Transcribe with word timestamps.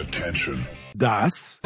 Attention. 0.00 0.64
Das 0.94 1.60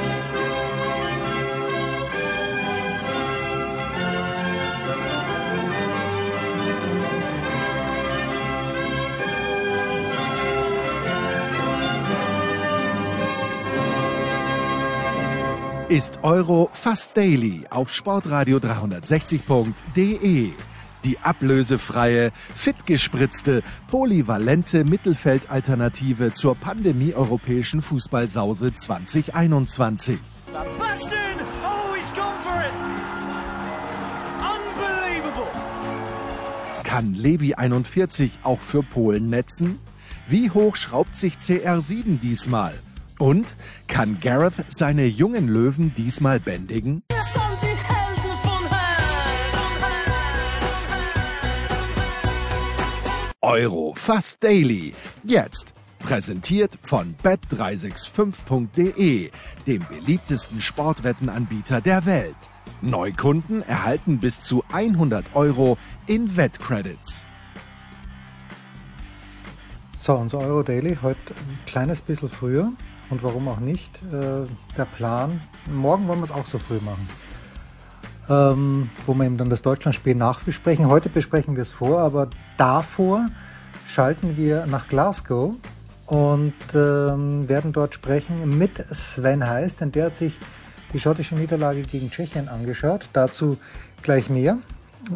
ist 15.90 16.20
Euro 16.22 16.70
fast 16.72 17.14
daily 17.14 17.66
auf 17.68 17.92
Sportradio 17.92 18.56
360.de. 18.56 20.52
Die 21.04 21.18
ablösefreie, 21.18 22.32
fitgespritzte, 22.54 23.62
polyvalente 23.88 24.84
Mittelfeldalternative 24.84 26.32
zur 26.32 26.54
Pandemie-europäischen 26.54 27.82
Fußballsause 27.82 28.72
2021. 28.74 30.18
Sebastian! 30.46 31.40
Oh, 31.64 31.94
he's 31.94 32.12
gone 32.12 32.38
for 32.40 32.60
it! 32.60 32.72
Unbelievable! 34.38 35.48
Kann 36.84 37.14
Levi 37.14 37.54
41 37.54 38.30
auch 38.44 38.60
für 38.60 38.82
Polen 38.82 39.28
netzen? 39.28 39.80
Wie 40.28 40.50
hoch 40.50 40.76
schraubt 40.76 41.16
sich 41.16 41.34
CR7 41.34 42.20
diesmal? 42.20 42.74
Und 43.18 43.56
kann 43.88 44.18
Gareth 44.20 44.64
seine 44.68 45.06
jungen 45.06 45.48
Löwen 45.48 45.94
diesmal 45.94 46.38
bändigen? 46.38 47.02
Wir 47.08 47.41
Euro 53.44 53.92
fast 53.96 54.44
daily. 54.44 54.94
Jetzt 55.24 55.74
präsentiert 55.98 56.78
von 56.80 57.16
bet365.de, 57.24 59.32
dem 59.66 59.84
beliebtesten 59.88 60.60
Sportwettenanbieter 60.60 61.80
der 61.80 62.06
Welt. 62.06 62.36
Neukunden 62.82 63.62
erhalten 63.62 64.20
bis 64.20 64.42
zu 64.42 64.62
100 64.72 65.34
Euro 65.34 65.76
in 66.06 66.36
Wettcredits. 66.36 67.26
So, 69.96 70.14
unser 70.14 70.38
Euro 70.38 70.62
Daily 70.62 70.96
heute 71.02 71.34
ein 71.34 71.58
kleines 71.66 72.00
bisschen 72.00 72.28
früher 72.28 72.70
und 73.10 73.24
warum 73.24 73.48
auch 73.48 73.58
nicht. 73.58 74.00
Äh, 74.12 74.46
der 74.76 74.84
Plan, 74.96 75.40
morgen 75.68 76.06
wollen 76.06 76.20
wir 76.20 76.24
es 76.24 76.30
auch 76.30 76.46
so 76.46 76.60
früh 76.60 76.78
machen, 76.80 77.08
ähm, 78.32 78.90
wo 79.04 79.14
wir 79.14 79.24
eben 79.24 79.36
dann 79.36 79.50
das 79.50 79.62
Deutschlandspiel 79.62 80.14
nachbesprechen. 80.14 80.88
Heute 80.88 81.08
besprechen 81.08 81.56
wir 81.56 81.62
es 81.62 81.70
vor, 81.70 82.00
aber 82.00 82.30
davor 82.56 83.26
schalten 83.86 84.36
wir 84.36 84.66
nach 84.66 84.88
Glasgow 84.88 85.54
und 86.06 86.54
ähm, 86.74 87.48
werden 87.48 87.72
dort 87.72 87.94
sprechen 87.94 88.58
mit 88.58 88.78
Sven 88.78 89.46
Heiß, 89.46 89.76
denn 89.76 89.92
der 89.92 90.06
hat 90.06 90.16
sich 90.16 90.38
die 90.92 91.00
schottische 91.00 91.34
Niederlage 91.34 91.82
gegen 91.82 92.10
Tschechien 92.10 92.48
angeschaut. 92.48 93.08
Dazu 93.12 93.58
gleich 94.02 94.30
mehr. 94.30 94.58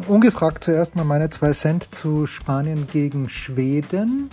Ungefragt 0.07 0.63
zuerst 0.63 0.95
mal 0.95 1.05
meine 1.05 1.29
zwei 1.29 1.51
Cent 1.53 1.93
zu 1.93 2.27
Spanien 2.27 2.87
gegen 2.87 3.29
Schweden. 3.29 4.29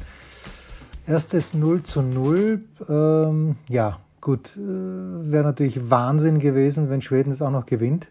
Erstes 1.07 1.55
0 1.55 1.83
zu 1.83 2.03
0. 2.03 2.65
Ähm, 2.89 3.57
ja, 3.69 4.01
gut, 4.21 4.57
äh, 4.57 4.61
wäre 4.61 5.45
natürlich 5.45 5.91
Wahnsinn 5.91 6.39
gewesen, 6.39 6.91
wenn 6.91 7.03
Schweden 7.03 7.31
es 7.31 7.43
auch 7.43 7.51
noch 7.51 7.67
gewinnt. 7.67 8.09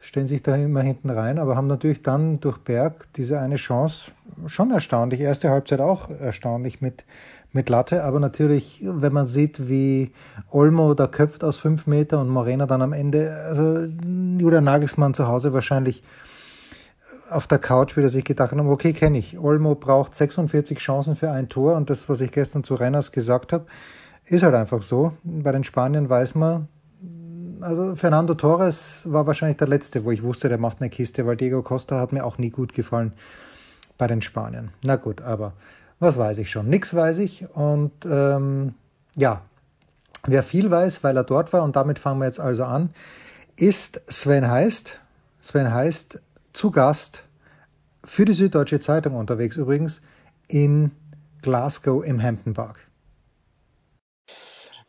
Stellen 0.00 0.26
sich 0.26 0.42
da 0.42 0.54
immer 0.56 0.82
hinten 0.82 1.10
rein, 1.10 1.38
aber 1.38 1.56
haben 1.56 1.66
natürlich 1.66 2.02
dann 2.02 2.40
durch 2.40 2.58
Berg 2.58 3.12
diese 3.14 3.40
eine 3.40 3.56
Chance 3.56 4.12
schon 4.46 4.70
erstaunlich. 4.70 5.20
Erste 5.20 5.50
Halbzeit 5.50 5.80
auch 5.80 6.08
erstaunlich 6.10 6.80
mit, 6.80 7.04
mit 7.52 7.68
Latte, 7.68 8.04
aber 8.04 8.20
natürlich, 8.20 8.80
wenn 8.82 9.12
man 9.12 9.26
sieht, 9.26 9.68
wie 9.68 10.12
Olmo 10.50 10.94
da 10.94 11.08
köpft 11.08 11.42
aus 11.42 11.58
fünf 11.58 11.86
Meter 11.86 12.20
und 12.20 12.28
Morena 12.28 12.66
dann 12.66 12.82
am 12.82 12.92
Ende, 12.92 13.32
also 13.48 13.88
Julian 14.38 14.64
Nagelsmann 14.64 15.14
zu 15.14 15.26
Hause 15.26 15.52
wahrscheinlich 15.52 16.02
auf 17.30 17.46
der 17.46 17.58
Couch 17.58 17.96
wieder 17.96 18.08
sich 18.08 18.24
gedacht 18.24 18.52
haben, 18.52 18.68
okay, 18.68 18.92
kenne 18.92 19.18
ich. 19.18 19.38
Olmo 19.38 19.74
braucht 19.74 20.14
46 20.14 20.78
Chancen 20.78 21.16
für 21.16 21.30
ein 21.30 21.48
Tor 21.48 21.76
und 21.76 21.90
das, 21.90 22.08
was 22.08 22.20
ich 22.20 22.32
gestern 22.32 22.64
zu 22.64 22.74
Renners 22.74 23.12
gesagt 23.12 23.52
habe, 23.52 23.66
ist 24.24 24.42
halt 24.42 24.54
einfach 24.54 24.82
so. 24.82 25.12
Bei 25.24 25.52
den 25.52 25.64
Spaniern 25.64 26.08
weiß 26.08 26.34
man, 26.34 26.68
also 27.60 27.96
Fernando 27.96 28.34
Torres 28.34 29.02
war 29.06 29.26
wahrscheinlich 29.26 29.56
der 29.58 29.68
letzte, 29.68 30.04
wo 30.04 30.10
ich 30.10 30.22
wusste, 30.22 30.48
der 30.48 30.58
macht 30.58 30.80
eine 30.80 30.90
Kiste, 30.90 31.26
weil 31.26 31.36
Diego 31.36 31.62
Costa 31.62 31.98
hat 32.00 32.12
mir 32.12 32.24
auch 32.24 32.38
nie 32.38 32.50
gut 32.50 32.72
gefallen 32.72 33.12
bei 33.96 34.06
den 34.06 34.22
Spaniern. 34.22 34.70
Na 34.82 34.96
gut, 34.96 35.20
aber 35.20 35.52
was 36.00 36.16
weiß 36.16 36.38
ich 36.38 36.50
schon? 36.50 36.68
Nix 36.68 36.94
weiß 36.94 37.18
ich 37.18 37.46
und 37.54 37.92
ähm, 38.04 38.74
ja, 39.16 39.42
wer 40.26 40.42
viel 40.42 40.70
weiß, 40.70 41.02
weil 41.04 41.16
er 41.16 41.24
dort 41.24 41.52
war 41.52 41.62
und 41.62 41.76
damit 41.76 41.98
fangen 41.98 42.20
wir 42.20 42.26
jetzt 42.26 42.40
also 42.40 42.64
an, 42.64 42.90
ist 43.56 44.00
Sven 44.08 44.48
Heist. 44.48 45.00
Sven 45.40 45.72
Heist 45.72 46.22
zu 46.52 46.70
Gast 46.70 47.24
für 48.04 48.24
die 48.24 48.32
Süddeutsche 48.32 48.80
Zeitung 48.80 49.16
unterwegs 49.16 49.56
übrigens 49.56 50.00
in 50.46 50.92
Glasgow 51.42 52.04
im 52.04 52.22
Hampton 52.22 52.54
Park. 52.54 52.87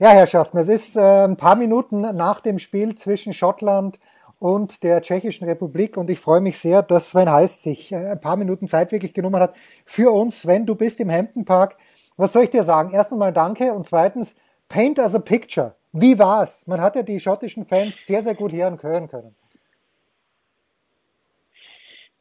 Ja, 0.02 0.12
Herrschaften, 0.12 0.58
es 0.58 0.70
ist 0.70 0.96
äh, 0.96 1.26
ein 1.26 1.36
paar 1.36 1.58
Minuten 1.58 2.00
nach 2.00 2.40
dem 2.40 2.58
Spiel 2.58 2.96
zwischen 2.96 3.34
Schottland 3.34 4.00
und 4.40 4.82
der 4.82 5.02
Tschechischen 5.02 5.46
Republik 5.46 5.98
und 5.98 6.10
ich 6.10 6.22
freue 6.22 6.40
mich 6.40 6.58
sehr, 6.58 6.84
dass 6.84 7.10
Sven 7.10 7.30
Heiß 7.30 7.64
sich 7.64 7.92
äh, 7.92 8.12
ein 8.12 8.22
paar 8.22 8.38
Minuten 8.38 8.70
Zeit 8.70 8.94
wirklich 8.94 9.14
genommen 9.14 9.42
hat 9.42 9.58
für 9.84 10.14
uns. 10.14 10.44
Sven, 10.44 10.66
du 10.66 10.76
bist 10.76 11.02
im 11.02 11.12
Hampton 11.12 11.44
Park. 11.44 11.76
Was 12.16 12.32
soll 12.32 12.44
ich 12.44 12.50
dir 12.50 12.64
sagen? 12.64 12.94
Erst 12.94 13.12
einmal 13.12 13.34
danke 13.34 13.74
und 13.74 13.88
zweitens, 13.88 14.38
paint 14.70 15.02
as 15.02 15.16
a 15.16 15.20
picture. 15.20 15.74
Wie 15.92 16.18
war's? 16.18 16.66
Man 16.66 16.80
hat 16.80 16.96
ja 16.96 17.04
die 17.04 17.20
schottischen 17.20 17.66
Fans 17.66 18.08
sehr, 18.08 18.22
sehr 18.22 18.36
gut 18.36 18.54
hören 18.54 18.78
können. 18.78 19.36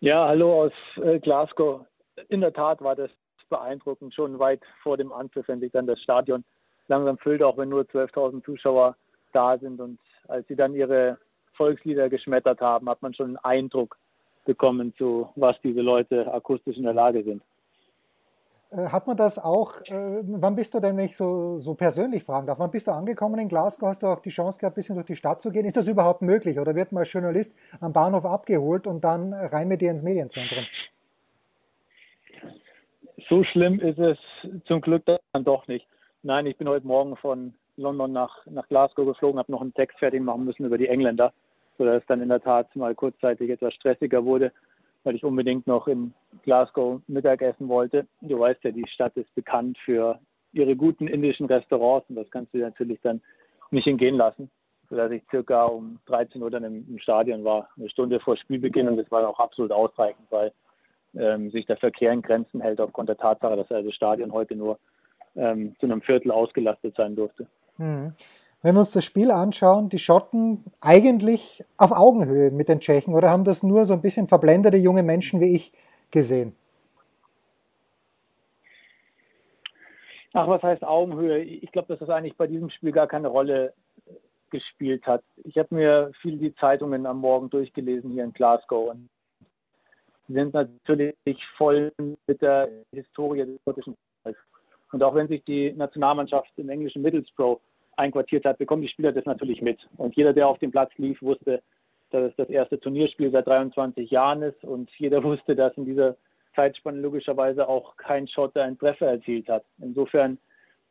Ja, 0.01 0.27
hallo 0.27 0.65
aus 0.65 0.73
äh, 1.01 1.21
Glasgow. 1.21 1.83
In 2.29 2.41
der 2.41 2.53
Tat 2.53 2.83
war 2.83 2.97
das 2.97 3.13
beeindruckend, 3.49 4.15
schon 4.15 4.41
weit 4.41 4.63
vor 4.83 4.97
dem 4.97 5.13
Anpfiff, 5.13 5.47
wenn 5.47 5.61
sich 5.61 5.71
dann 5.71 5.87
das 5.87 6.01
Stadion 6.01 6.43
langsam 6.89 7.19
füllt, 7.19 7.43
auch 7.43 7.57
wenn 7.57 7.69
nur 7.69 7.83
12.000 7.83 8.45
Zuschauer 8.45 8.97
da 9.33 9.59
sind. 9.59 9.81
Und 9.81 9.99
als 10.27 10.47
sie 10.49 10.57
dann 10.57 10.75
ihre 10.75 11.19
Volkslieder 11.55 12.09
geschmettert 12.09 12.61
haben, 12.61 12.89
hat 12.89 13.03
man 13.03 13.15
schon 13.15 13.27
einen 13.27 13.37
Eindruck 13.39 13.97
bekommen, 14.45 14.95
zu 14.97 15.29
was 15.37 15.61
diese 15.63 15.81
Leute 15.81 16.33
akustisch 16.33 16.77
in 16.77 16.85
der 16.85 16.95
Lage 16.95 17.23
sind. 17.23 17.43
Äh, 18.71 18.89
Hat 18.89 19.07
man 19.07 19.17
das 19.17 19.39
auch, 19.39 19.81
äh, 19.83 20.21
wann 20.23 20.57
bist 20.57 20.75
du 20.75 20.81
denn, 20.81 20.97
wenn 20.97 21.07
ich 21.07 21.17
so, 21.17 21.59
so 21.59 21.75
persönlich 21.75 22.23
fragen 22.25 22.47
darf, 22.47 22.59
wann 22.59 22.71
bist 22.71 22.87
du 22.87 22.93
angekommen 22.93 23.39
in 23.39 23.49
Glasgow? 23.49 23.89
Hast 23.89 24.03
du 24.03 24.07
auch 24.07 24.21
die 24.21 24.31
Chance 24.31 24.59
gehabt, 24.59 24.75
ein 24.75 24.81
bisschen 24.81 24.95
durch 24.97 25.07
die 25.07 25.17
Stadt 25.17 25.41
zu 25.41 25.51
gehen? 25.51 25.65
Ist 25.65 25.77
das 25.77 25.89
überhaupt 25.89 26.23
möglich 26.23 26.59
oder 26.59 26.75
wird 26.75 26.93
man 26.93 27.01
als 27.01 27.13
Journalist 27.13 27.55
am 27.81 27.93
Bahnhof 27.93 28.25
abgeholt 28.27 28.87
und 28.87 29.05
dann 29.05 29.33
rein 29.33 29.69
mit 29.69 29.81
dir 29.81 29.91
ins 29.91 30.03
Medienzentrum? 30.03 30.65
So 33.29 33.45
schlimm 33.45 33.81
ist 33.81 33.99
es 33.99 34.19
zum 34.67 34.81
Glück 34.81 35.05
dann 35.05 35.45
doch 35.45 35.67
nicht. 35.69 35.87
Nein, 36.25 36.47
ich 36.47 36.57
bin 36.57 36.69
heute 36.69 36.87
Morgen 36.87 37.17
von 37.17 37.55
London 37.77 38.11
nach, 38.11 38.45
nach 38.47 38.67
Glasgow 38.67 39.07
geflogen, 39.07 39.39
habe 39.39 39.53
noch 39.53 39.61
einen 39.61 39.73
Text 39.75 40.01
fertig 40.01 40.21
machen 40.21 40.45
müssen 40.45 40.65
über 40.65 40.77
die 40.77 40.89
Engländer, 40.89 41.33
sodass 41.79 42.03
es 42.03 42.07
dann 42.09 42.21
in 42.21 42.29
der 42.29 42.43
Tat 42.43 42.75
mal 42.75 42.93
kurzzeitig 42.97 43.49
etwas 43.51 43.73
stressiger 43.75 44.25
wurde, 44.25 44.51
weil 45.05 45.15
ich 45.15 45.23
unbedingt 45.23 45.69
noch 45.69 45.87
in 45.87 46.13
Glasgow 46.43 47.01
Mittagessen 47.07 47.69
wollte. 47.69 48.05
Du 48.21 48.41
weißt 48.41 48.65
ja, 48.65 48.73
die 48.73 48.87
Stadt 48.89 49.17
ist 49.17 49.33
bekannt 49.37 49.79
für 49.85 50.19
ihre 50.53 50.75
guten 50.75 51.07
indischen 51.07 51.47
Restaurants 51.47 52.11
und 52.11 52.17
das 52.17 52.29
kannst 52.33 52.53
du 52.53 52.59
natürlich 52.59 53.01
dann 53.01 53.21
nicht 53.71 53.87
entgehen 53.87 54.17
lassen, 54.17 54.51
sodass 54.91 55.13
ich 55.13 55.23
circa 55.31 55.67
um 55.67 56.01
13 56.07 56.43
Uhr 56.43 56.51
dann 56.51 56.65
im, 56.65 56.85
im 56.89 56.99
Stadion 56.99 57.45
war, 57.45 57.69
eine 57.77 57.89
Stunde 57.91 58.19
vor 58.19 58.37
Spielbeginn 58.37 58.89
und 58.89 58.97
das 58.97 59.11
war 59.13 59.29
auch 59.29 59.39
absolut 59.39 59.71
ausreichend, 59.71 60.27
weil 60.31 60.53
ähm, 61.15 61.53
sich 61.53 61.65
der 61.67 61.77
Verkehr 61.77 62.11
in 62.11 62.23
Grenzen 62.23 62.61
hält 62.61 62.81
aufgrund 62.81 63.09
der 63.09 63.19
Tatsache, 63.19 63.55
dass 63.55 63.71
also 63.71 63.89
das 63.89 63.95
Stadion 63.95 64.33
heute 64.33 64.57
nur 64.57 64.81
ähm, 65.39 65.75
zu 65.81 65.87
einem 65.87 66.03
Viertel 66.03 66.31
ausgelastet 66.31 66.95
sein 66.97 67.17
durfte. 67.17 67.47
Hm. 67.77 68.13
Wenn 68.61 68.75
wir 68.75 68.81
uns 68.81 68.93
das 68.93 69.05
Spiel 69.05 69.31
anschauen, 69.31 69.89
die 69.89 69.99
Schotten 69.99 70.65
eigentlich 70.81 71.65
auf 71.77 71.93
Augenhöhe 71.93 72.51
mit 72.51 72.69
den 72.69 72.81
Tschechen 72.81 73.15
oder 73.15 73.31
haben 73.31 73.45
das 73.45 73.63
nur 73.63 73.87
so 73.87 73.95
ein 73.95 74.03
bisschen 74.03 74.27
verblendete 74.27 74.77
junge 74.77 75.05
Menschen 75.05 75.41
wie 75.41 75.55
ich 75.55 75.73
gesehen? 76.11 76.57
Ach, 80.33 80.49
was 80.49 80.63
heißt 80.63 80.85
Augenhöhe? 80.85 81.39
Ich 81.39 81.71
glaube, 81.73 81.89
dass 81.89 82.01
das 82.01 82.11
eigentlich 82.11 82.37
bei 82.37 82.47
diesem 82.47 82.69
Spiel 82.71 82.93
gar 82.93 83.07
keine 83.07 83.29
Rolle 83.29 83.73
gespielt 84.51 85.07
hat. 85.07 85.23
Ich 85.45 85.57
habe 85.57 85.75
mir 85.75 86.11
viel 86.21 86.37
die 86.37 86.55
Zeitungen 86.57 87.07
am 87.07 87.21
Morgen 87.21 87.51
durchgelesen 87.51 88.11
hier 88.11 88.25
in 88.25 88.33
Glasgow 88.33 88.91
und 88.91 89.09
sind 90.29 90.55
natürlich 90.55 91.45
voll 91.57 91.93
mit 92.27 92.43
der 92.43 92.69
Historie 92.93 93.45
des 93.45 93.61
schottischen. 93.65 93.97
Und 94.93 95.03
auch 95.03 95.15
wenn 95.15 95.29
sich 95.29 95.45
die 95.45 95.73
Nationalmannschaft 95.73 96.51
im 96.57 96.69
englischen 96.69 97.03
Middlesbrough 97.03 97.61
einquartiert 97.97 98.45
hat, 98.45 98.59
bekommen 98.59 98.83
die 98.83 98.89
Spieler 98.89 99.13
das 99.13 99.27
natürlich 99.27 99.61
mit. 99.61 99.79
Und 99.97 100.17
jeder, 100.17 100.33
der 100.33 100.49
auf 100.49 100.59
dem 100.59 100.71
Platz 100.71 100.91
lief, 100.97 101.21
wusste, 101.21 101.63
dass 102.11 102.31
es 102.31 102.37
das 102.37 102.49
erste 102.49 102.81
Turnierspiel 102.81 103.31
seit 103.31 103.47
23 103.47 104.11
Jahren 104.11 104.43
ist. 104.43 104.63
Und 104.65 104.91
jeder 104.99 105.23
wusste, 105.23 105.55
dass 105.55 105.77
in 105.77 105.85
dieser 105.85 106.17
Zeitspanne 106.55 107.01
logischerweise 107.01 107.69
auch 107.69 107.97
kein 107.97 108.27
Schotte 108.29 108.63
einen 108.63 108.79
Treffer 108.79 109.09
erzielt 109.09 109.49
hat. 109.49 109.65
Insofern 109.81 110.39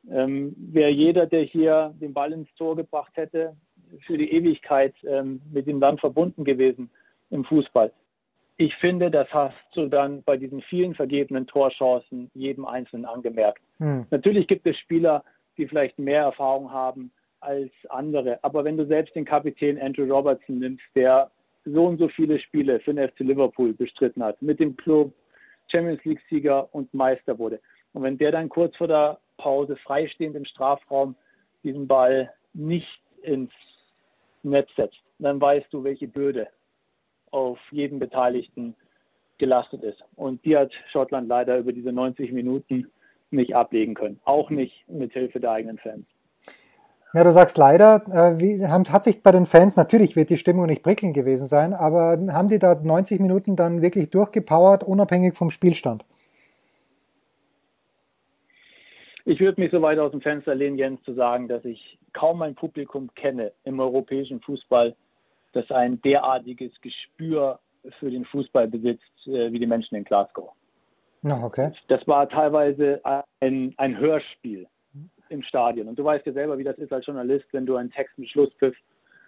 ähm, 0.10 0.56
wäre 0.58 0.92
jeder, 0.92 1.26
der 1.26 1.44
hier 1.44 1.94
den 2.00 2.14
Ball 2.14 2.32
ins 2.34 2.54
Tor 2.56 2.76
gebracht 2.76 3.12
hätte, 3.16 3.56
für 4.06 4.18
die 4.18 4.32
Ewigkeit 4.32 4.94
ähm, 5.04 5.42
mit 5.52 5.68
ihm 5.68 5.80
dann 5.80 5.98
verbunden 5.98 6.44
gewesen 6.44 6.90
im 7.30 7.44
Fußball. 7.46 7.92
Ich 8.58 8.76
finde, 8.76 9.12
das 9.12 9.32
hast 9.32 9.56
du 9.76 9.88
dann 9.88 10.24
bei 10.24 10.38
diesen 10.38 10.62
vielen 10.62 10.96
vergebenen 10.96 11.48
Torchancen 11.48 12.32
jedem 12.34 12.66
Einzelnen 12.66 13.06
angemerkt. 13.06 13.62
Hm. 13.80 14.06
Natürlich 14.10 14.48
gibt 14.48 14.66
es 14.66 14.78
Spieler, 14.78 15.24
die 15.58 15.68
vielleicht 15.68 15.98
mehr 16.00 16.22
Erfahrung 16.24 16.72
haben 16.72 17.12
als 17.40 17.72
andere. 17.90 18.40
Aber 18.44 18.64
wenn 18.64 18.78
du 18.78 18.86
selbst 18.86 19.16
den 19.16 19.26
Kapitän 19.26 19.80
Andrew 19.80 20.12
Robertson 20.12 20.60
nimmst, 20.60 20.84
der 20.96 21.32
so 21.66 21.86
und 21.86 21.98
so 21.98 22.08
viele 22.08 22.40
Spiele 22.40 22.80
für 22.80 22.94
den 22.94 23.08
FC 23.08 23.20
Liverpool 23.20 23.74
bestritten 23.74 24.24
hat, 24.24 24.42
mit 24.42 24.60
dem 24.60 24.76
Club 24.78 25.14
Champions 25.68 26.04
League-Sieger 26.06 26.74
und 26.74 26.94
Meister 26.94 27.38
wurde. 27.38 27.60
Und 27.94 28.04
wenn 28.04 28.18
der 28.18 28.32
dann 28.32 28.50
kurz 28.50 28.76
vor 28.78 28.88
der 28.88 29.20
Pause 29.38 29.76
freistehend 29.78 30.36
im 30.36 30.46
Strafraum 30.46 31.16
diesen 31.64 31.88
Ball 31.88 32.32
nicht 32.54 33.02
ins 33.22 33.52
Netz 34.44 34.70
setzt, 34.76 34.98
dann 35.20 35.42
weißt 35.42 35.68
du, 35.72 35.84
welche 35.84 36.08
Bürde 36.08 36.48
auf 37.32 37.60
jeden 37.72 38.00
Beteiligten 38.00 38.76
gelastet 39.38 39.84
ist. 39.84 40.04
Und 40.16 40.44
die 40.46 40.56
hat 40.56 40.72
Schottland 40.92 41.28
leider 41.28 41.58
über 41.58 41.74
diese 41.74 41.92
90 41.92 42.32
Minuten 42.32 42.90
nicht 43.32 43.56
ablegen 43.56 43.94
können. 43.94 44.20
Auch 44.26 44.50
nicht 44.50 44.88
mit 44.88 45.14
Hilfe 45.14 45.40
der 45.40 45.52
eigenen 45.52 45.78
Fans. 45.78 46.06
Ja, 47.14 47.24
du 47.24 47.32
sagst 47.32 47.58
leider, 47.58 48.04
äh, 48.12 48.40
wie, 48.40 48.66
hat 48.66 49.04
sich 49.04 49.24
bei 49.24 49.32
den 49.32 49.46
Fans, 49.46 49.78
natürlich 49.78 50.16
wird 50.16 50.30
die 50.30 50.38
Stimmung 50.38 50.66
nicht 50.66 50.84
prickelnd 50.84 51.14
gewesen 51.14 51.48
sein, 51.48 51.74
aber 51.74 52.18
haben 52.32 52.50
die 52.50 52.60
da 52.60 52.76
90 52.76 53.20
Minuten 53.22 53.56
dann 53.56 53.82
wirklich 53.82 54.10
durchgepowert, 54.10 54.84
unabhängig 54.84 55.36
vom 55.36 55.50
Spielstand? 55.50 56.06
Ich 59.24 59.40
würde 59.40 59.60
mich 59.60 59.72
so 59.72 59.82
weit 59.82 60.00
aus 60.00 60.12
dem 60.12 60.22
Fenster 60.22 60.56
lehnen, 60.56 60.78
Jens, 60.78 61.02
zu 61.04 61.14
sagen, 61.14 61.48
dass 61.48 61.66
ich 61.66 61.98
kaum 62.14 62.42
ein 62.42 62.56
Publikum 62.56 63.10
kenne 63.16 63.52
im 63.64 63.80
europäischen 63.80 64.40
Fußball, 64.42 64.96
das 65.54 65.70
ein 65.72 66.02
derartiges 66.02 66.72
Gespür 66.82 67.60
für 68.00 68.12
den 68.12 68.26
Fußball 68.26 68.68
besitzt, 68.68 69.28
äh, 69.28 69.52
wie 69.52 69.60
die 69.60 69.68
Menschen 69.68 69.96
in 69.96 70.04
Glasgow. 70.04 70.52
No, 71.22 71.44
okay. 71.44 71.72
Das 71.88 72.08
war 72.08 72.30
teilweise 72.30 73.02
ein, 73.40 73.74
ein 73.78 73.98
Hörspiel 73.98 74.68
im 75.30 75.44
Stadion. 75.44 75.88
Und 75.88 76.00
du 76.00 76.04
weißt 76.04 76.26
ja 76.26 76.34
selber, 76.34 76.58
wie 76.58 76.64
das 76.64 76.78
ist 76.78 76.94
als 76.94 77.06
Journalist, 77.06 77.46
wenn 77.52 77.66
du 77.66 77.76
einen 77.76 77.92
Text 77.92 78.18
mit 78.18 78.30
Schlusspfiff 78.30 78.76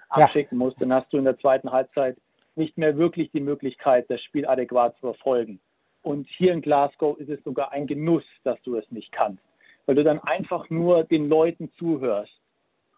abschicken 0.10 0.60
ja. 0.60 0.66
musst, 0.66 0.82
dann 0.82 0.94
hast 0.94 1.12
du 1.12 1.18
in 1.18 1.26
der 1.26 1.38
zweiten 1.38 1.72
Halbzeit 1.72 2.18
nicht 2.56 2.78
mehr 2.78 2.98
wirklich 2.98 3.32
die 3.32 3.42
Möglichkeit, 3.42 4.10
das 4.10 4.22
Spiel 4.22 4.46
adäquat 4.46 4.96
zu 4.96 5.02
verfolgen. 5.02 5.60
Und 6.02 6.28
hier 6.30 6.54
in 6.54 6.62
Glasgow 6.62 7.18
ist 7.20 7.30
es 7.30 7.44
sogar 7.44 7.72
ein 7.72 7.88
Genuss, 7.88 8.24
dass 8.44 8.62
du 8.64 8.76
es 8.76 8.90
nicht 8.92 9.12
kannst, 9.12 9.44
weil 9.86 9.96
du 9.96 10.04
dann 10.04 10.20
einfach 10.20 10.70
nur 10.70 11.04
den 11.04 11.28
Leuten 11.28 11.72
zuhörst 11.78 12.40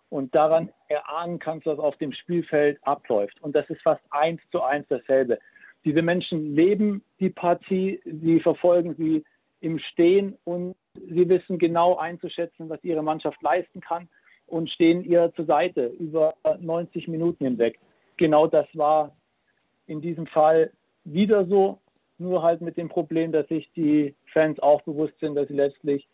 und 0.10 0.36
daran 0.36 0.70
erahnen 0.88 1.40
kannst, 1.40 1.66
was 1.66 1.80
auf 1.80 1.96
dem 1.98 2.12
Spielfeld 2.12 2.78
abläuft. 2.84 3.42
Und 3.42 3.56
das 3.56 3.70
ist 3.70 3.82
fast 3.82 4.04
eins 4.12 4.42
zu 4.52 4.62
eins 4.62 4.86
dasselbe. 4.90 5.40
Diese 5.84 6.02
Menschen 6.02 6.56
leben 6.56 7.04
die 7.20 7.30
Partie, 7.30 8.00
sie 8.06 8.40
verfolgen 8.40 8.96
sie 8.96 9.24
im 9.62 9.80
Stehen 9.80 10.38
und 10.44 10.76
sie 10.94 11.28
wissen 11.30 11.58
genau 11.58 11.96
einzuschätzen, 11.98 12.70
was 12.70 12.84
ihre 12.84 13.04
Mannschaft 13.04 13.42
leisten 13.42 13.82
kann 13.82 14.08
und 14.48 14.70
stehen 14.70 15.04
ihr 15.04 15.32
zur 15.36 15.46
Seite 15.46 15.88
über 15.88 16.36
90 16.60 17.08
Minuten 17.08 17.46
hinweg. 17.46 17.80
Genau 18.18 18.48
das 18.48 18.68
war 18.74 19.16
in 19.88 20.02
diesem 20.02 20.28
Fall 20.28 20.72
wieder 21.04 21.46
so, 21.46 21.80
nur 22.18 22.44
halt 22.44 22.62
mit 22.62 22.78
dem 22.78 22.90
Problem, 22.90 23.32
dass 23.32 23.48
sich 23.48 23.72
die 23.76 24.14
Fans 24.32 24.60
auch 24.60 24.82
bewusst 24.84 25.18
sind, 25.20 25.36
dass 25.36 25.48
sie 25.48 25.56
letztlich 25.56 26.08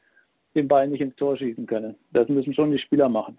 den 0.55 0.67
Ball 0.67 0.87
nicht 0.87 1.01
ins 1.01 1.15
Tor 1.15 1.37
schießen 1.37 1.65
können. 1.65 1.95
Das 2.11 2.29
müssen 2.29 2.53
schon 2.53 2.71
die 2.71 2.79
Spieler 2.79 3.09
machen. 3.09 3.37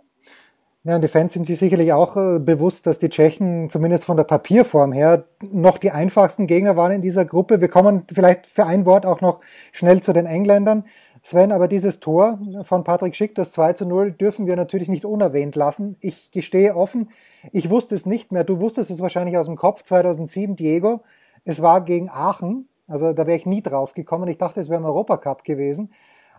Ja, 0.89 0.95
und 0.95 1.03
die 1.03 1.09
Fans 1.09 1.35
sind 1.35 1.45
sich 1.45 1.59
sicherlich 1.59 1.93
auch 1.93 2.17
äh, 2.17 2.39
bewusst, 2.39 2.87
dass 2.87 2.99
die 2.99 3.11
Tschechen 3.11 3.69
zumindest 3.69 4.07
von 4.07 4.17
der 4.17 4.25
Papierform 4.25 4.91
her 4.93 5.25
noch 5.43 5.77
die 5.77 5.91
einfachsten 5.91 6.47
Gegner 6.47 6.77
waren 6.77 6.93
in 6.93 7.03
dieser 7.03 7.27
Gruppe. 7.27 7.61
Wir 7.61 7.69
kommen 7.69 8.05
vielleicht 8.11 8.47
für 8.47 8.65
ein 8.65 8.87
Wort 8.87 9.05
auch 9.05 9.21
noch 9.21 9.43
schnell 9.71 10.01
zu 10.01 10.15
den 10.15 10.25
Engländern. 10.25 10.87
Sven, 11.23 11.53
aber 11.53 11.69
dieses 11.69 12.01
Tor 12.01 12.39
von 12.63 12.85
Patrick 12.85 13.17
Schick, 13.17 13.35
das 13.35 13.53
2 13.53 13.75
zu 13.75 13.85
0, 13.85 14.13
dürfen 14.13 14.47
wir 14.47 14.57
natürlich 14.57 14.89
nicht 14.89 15.05
unerwähnt 15.05 15.57
lassen. 15.57 15.99
Ich 16.01 16.31
gestehe 16.31 16.75
offen, 16.75 17.11
ich 17.53 17.69
wusste 17.69 17.95
es 17.95 18.07
nicht 18.07 18.33
mehr. 18.33 18.45
Du 18.45 18.59
wusstest 18.59 18.91
es 18.91 19.03
wahrscheinlich 19.03 19.37
aus 19.37 19.45
dem 19.45 19.57
Kopf. 19.57 19.83
2007 19.83 20.57
Diego. 20.57 21.03
Es 21.45 21.61
war 21.61 21.85
gegen 21.85 22.09
Aachen. 22.09 22.67
Also 22.87 23.13
da 23.13 23.27
wäre 23.27 23.37
ich 23.37 23.45
nie 23.45 23.61
drauf 23.61 23.93
gekommen. 23.93 24.27
Ich 24.29 24.39
dachte, 24.39 24.59
es 24.59 24.71
wäre 24.71 24.81
im 24.81 24.87
Europacup 24.87 25.45
gewesen. 25.45 25.93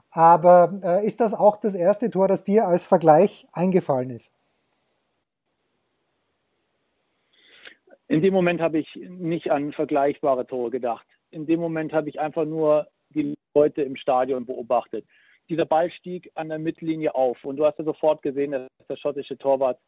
Aber 0.09 0.73
äh, 0.81 1.05
ist 1.05 1.19
das 1.19 1.35
auch 1.35 1.55
das 1.55 1.75
erste 1.75 2.09
Tor, 2.09 2.27
das 2.27 2.43
dir 2.43 2.67
als 2.67 2.87
Vergleich 2.87 3.47
eingefallen 3.53 4.09
ist? 4.09 4.33
In 8.09 8.23
dem 8.23 8.33
Moment 8.33 8.59
habe 8.59 8.79
ich 8.79 8.95
nicht 8.95 9.51
an 9.51 9.71
vergleichbare 9.71 10.45
Tore 10.47 10.71
gedacht. 10.71 11.05
In 11.29 11.45
dem 11.45 11.59
Moment 11.59 11.93
habe 11.93 12.09
ich 12.09 12.19
einfach 12.19 12.43
nur 12.43 12.87
die 13.11 13.35
Leute 13.53 13.83
im 13.83 13.95
Stadion 13.95 14.47
beobachtet. 14.47 15.05
Dieser 15.47 15.65
Ball 15.65 15.91
stieg 15.91 16.31
an 16.33 16.49
der 16.49 16.57
Mittellinie 16.57 17.13
auf 17.13 17.43
und 17.45 17.57
du 17.57 17.65
hast 17.65 17.77
ja 17.77 17.85
sofort 17.85 18.23
gesehen, 18.23 18.51
dass 18.51 18.67
der 18.89 18.97
schottische 18.97 19.37
Torwart 19.37 19.79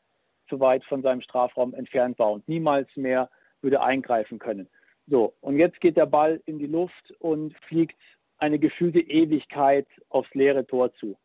zu 0.49 0.59
weit 0.59 0.83
von 0.85 1.01
seinem 1.01 1.21
Strafraum 1.21 1.73
entfernt 1.73 2.19
war 2.19 2.31
und 2.31 2.47
niemals 2.47 2.87
mehr 2.95 3.27
würde 3.61 3.81
eingreifen 3.81 4.37
können. 4.37 4.67
So, 5.07 5.33
und 5.41 5.57
jetzt 5.57 5.81
geht 5.81 5.97
der 5.97 6.05
Ball 6.05 6.41
in 6.45 6.59
die 6.59 6.67
Luft 6.67 7.11
und 7.19 7.55
fliegt 7.67 7.99
eine 8.37 8.59
gefühlte 8.59 8.99
Ewigkeit 8.99 9.87
aufs 10.09 10.33
leere 10.35 10.65
Tor 10.67 10.93
zu. 10.95 11.17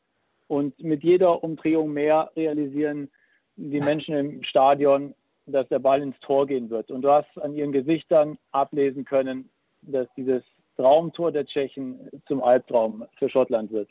Und 0.49 0.79
mit 0.83 1.05
jeder 1.05 1.45
Umdrehung 1.45 1.93
mehr 1.93 2.31
realisieren 2.37 3.11
die 3.57 3.81
Menschen 3.81 4.15
im 4.15 4.43
Stadion, 4.45 5.15
dass 5.47 5.69
der 5.69 5.79
Ball 5.79 6.03
ins 6.03 6.19
Tor 6.21 6.47
gehen 6.47 6.71
wird. 6.71 6.91
Und 6.91 7.03
du 7.03 7.11
hast 7.11 7.39
an 7.41 7.55
ihren 7.55 7.73
Gesichtern 7.73 8.39
ablesen 8.53 9.05
können, 9.05 9.49
dass 9.83 10.09
dieses 10.17 10.43
Traumtor 10.77 11.33
der 11.33 11.47
Tschechen 11.47 12.11
zum 12.27 12.43
Albtraum 12.43 13.05
für 13.19 13.29
Schottland 13.29 13.71
wird. 13.71 13.89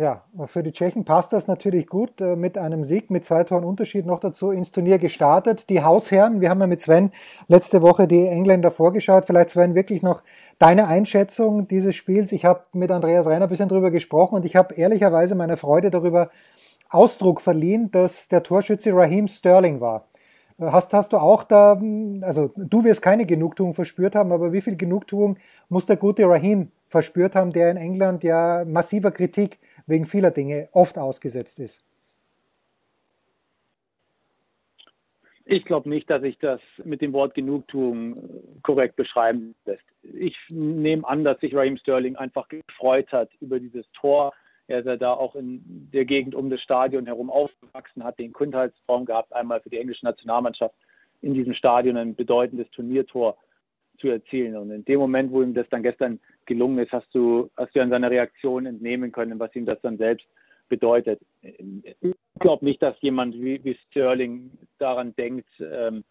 Ja, 0.00 0.22
für 0.46 0.62
die 0.62 0.70
Tschechen 0.70 1.04
passt 1.04 1.32
das 1.32 1.48
natürlich 1.48 1.88
gut. 1.88 2.20
Äh, 2.20 2.36
mit 2.36 2.56
einem 2.56 2.84
Sieg 2.84 3.10
mit 3.10 3.24
zwei 3.24 3.42
Toren 3.42 3.64
Unterschied 3.64 4.06
noch 4.06 4.20
dazu 4.20 4.52
ins 4.52 4.70
Turnier 4.70 4.98
gestartet. 4.98 5.68
Die 5.70 5.82
Hausherren, 5.82 6.40
wir 6.40 6.50
haben 6.50 6.60
ja 6.60 6.68
mit 6.68 6.80
Sven 6.80 7.10
letzte 7.48 7.82
Woche 7.82 8.06
die 8.06 8.28
Engländer 8.28 8.70
vorgeschaut. 8.70 9.24
Vielleicht 9.24 9.50
Sven 9.50 9.74
wirklich 9.74 10.02
noch 10.04 10.22
deine 10.60 10.86
Einschätzung 10.86 11.66
dieses 11.66 11.96
Spiels. 11.96 12.30
Ich 12.30 12.44
habe 12.44 12.62
mit 12.72 12.92
Andreas 12.92 13.26
Reiner 13.26 13.46
ein 13.46 13.48
bisschen 13.48 13.68
drüber 13.68 13.90
gesprochen 13.90 14.36
und 14.36 14.44
ich 14.44 14.54
habe 14.54 14.72
ehrlicherweise 14.74 15.34
meine 15.34 15.56
Freude 15.56 15.90
darüber 15.90 16.30
Ausdruck 16.88 17.40
verliehen, 17.40 17.90
dass 17.90 18.28
der 18.28 18.42
Torschütze 18.42 18.94
Raheem 18.94 19.28
Sterling 19.28 19.80
war. 19.80 20.08
Hast, 20.60 20.92
hast 20.92 21.12
du 21.12 21.18
auch 21.18 21.44
da, 21.44 21.80
also 22.22 22.52
du 22.56 22.82
wirst 22.84 23.00
keine 23.00 23.26
Genugtuung 23.26 23.74
verspürt 23.74 24.16
haben, 24.16 24.32
aber 24.32 24.52
wie 24.52 24.60
viel 24.60 24.76
Genugtuung 24.76 25.38
muss 25.68 25.86
der 25.86 25.96
gute 25.96 26.24
Raheem 26.26 26.72
verspürt 26.88 27.36
haben, 27.36 27.52
der 27.52 27.70
in 27.70 27.76
England 27.76 28.24
ja 28.24 28.64
massiver 28.64 29.12
Kritik 29.12 29.58
wegen 29.86 30.04
vieler 30.04 30.32
Dinge 30.32 30.68
oft 30.72 30.98
ausgesetzt 30.98 31.60
ist? 31.60 31.84
Ich 35.50 35.64
glaube 35.64 35.88
nicht, 35.88 36.10
dass 36.10 36.20
sich 36.20 36.38
das 36.38 36.60
mit 36.84 37.00
dem 37.00 37.14
Wort 37.14 37.34
Genugtuung 37.34 38.16
korrekt 38.62 38.96
beschreiben 38.96 39.54
lässt. 39.64 39.84
Ich 40.02 40.36
nehme 40.50 41.08
an, 41.08 41.24
dass 41.24 41.40
sich 41.40 41.54
Raheem 41.54 41.78
Sterling 41.78 42.16
einfach 42.16 42.48
gefreut 42.48 43.10
hat 43.12 43.30
über 43.40 43.58
dieses 43.58 43.86
Tor. 43.92 44.34
Er 44.68 44.80
ist 44.80 44.86
ja 44.86 44.96
da 44.96 45.14
auch 45.14 45.34
in 45.34 45.88
der 45.92 46.04
Gegend 46.04 46.34
um 46.34 46.50
das 46.50 46.60
Stadion 46.60 47.06
herum 47.06 47.30
aufgewachsen, 47.30 48.04
hat 48.04 48.18
den 48.18 48.34
Kindheitstraum 48.34 49.06
gehabt, 49.06 49.32
einmal 49.32 49.60
für 49.60 49.70
die 49.70 49.78
englische 49.78 50.04
Nationalmannschaft 50.04 50.74
in 51.22 51.34
diesem 51.34 51.54
Stadion 51.54 51.96
ein 51.96 52.14
bedeutendes 52.14 52.70
Turniertor 52.70 53.36
zu 53.98 54.08
erzielen. 54.08 54.56
Und 54.56 54.70
in 54.70 54.84
dem 54.84 55.00
Moment, 55.00 55.32
wo 55.32 55.42
ihm 55.42 55.54
das 55.54 55.68
dann 55.70 55.82
gestern 55.82 56.20
gelungen 56.46 56.78
ist, 56.78 56.92
hast 56.92 57.12
du, 57.14 57.50
hast 57.56 57.74
du 57.74 57.80
an 57.80 57.90
seiner 57.90 58.10
Reaktion 58.10 58.66
entnehmen 58.66 59.10
können, 59.10 59.38
was 59.38 59.54
ihm 59.56 59.66
das 59.66 59.80
dann 59.80 59.96
selbst 59.96 60.26
bedeutet. 60.68 61.20
Ich 61.42 62.14
glaube 62.38 62.64
nicht, 62.64 62.82
dass 62.82 63.00
jemand 63.00 63.34
wie, 63.36 63.64
wie 63.64 63.74
Sterling 63.88 64.50
daran 64.78 65.16
denkt 65.16 65.48
ähm, 65.60 66.04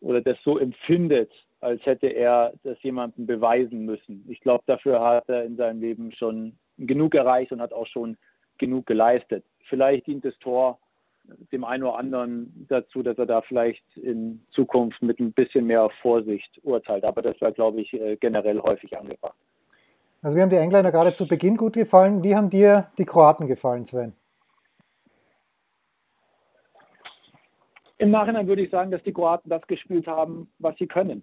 oder 0.00 0.20
das 0.20 0.36
so 0.44 0.58
empfindet, 0.58 1.32
als 1.60 1.84
hätte 1.86 2.08
er 2.08 2.52
das 2.62 2.80
jemandem 2.82 3.26
beweisen 3.26 3.86
müssen. 3.86 4.24
Ich 4.28 4.40
glaube, 4.40 4.64
dafür 4.66 5.00
hat 5.00 5.28
er 5.30 5.44
in 5.44 5.56
seinem 5.56 5.80
Leben 5.80 6.12
schon 6.12 6.58
genug 6.78 7.14
erreicht 7.14 7.52
und 7.52 7.60
hat 7.60 7.72
auch 7.72 7.86
schon 7.86 8.16
genug 8.58 8.86
geleistet. 8.86 9.44
Vielleicht 9.68 10.06
dient 10.06 10.24
das 10.24 10.36
Tor 10.38 10.78
dem 11.52 11.64
einen 11.64 11.82
oder 11.84 11.96
anderen 11.96 12.66
dazu, 12.68 13.02
dass 13.02 13.16
er 13.18 13.26
da 13.26 13.40
vielleicht 13.42 13.84
in 13.96 14.44
Zukunft 14.50 15.00
mit 15.02 15.20
ein 15.20 15.32
bisschen 15.32 15.66
mehr 15.66 15.88
Vorsicht 16.02 16.60
urteilt. 16.62 17.04
Aber 17.04 17.22
das 17.22 17.40
war, 17.40 17.52
glaube 17.52 17.80
ich, 17.80 17.92
äh, 17.94 18.16
generell 18.16 18.60
häufig 18.60 18.96
angebracht. 18.96 19.36
Also, 20.22 20.36
wir 20.36 20.42
haben 20.42 20.50
die 20.50 20.56
Engländer 20.56 20.92
gerade 20.92 21.12
zu 21.12 21.26
Beginn 21.26 21.56
gut 21.56 21.74
gefallen. 21.74 22.22
Wie 22.22 22.34
haben 22.34 22.50
dir 22.50 22.88
die 22.98 23.04
Kroaten 23.04 23.46
gefallen, 23.46 23.84
Sven? 23.84 24.14
Im 27.98 28.10
Nachhinein 28.10 28.46
würde 28.46 28.62
ich 28.62 28.70
sagen, 28.70 28.90
dass 28.90 29.02
die 29.02 29.12
Kroaten 29.12 29.48
das 29.48 29.66
gespielt 29.66 30.06
haben, 30.06 30.50
was 30.58 30.76
sie 30.76 30.86
können. 30.86 31.22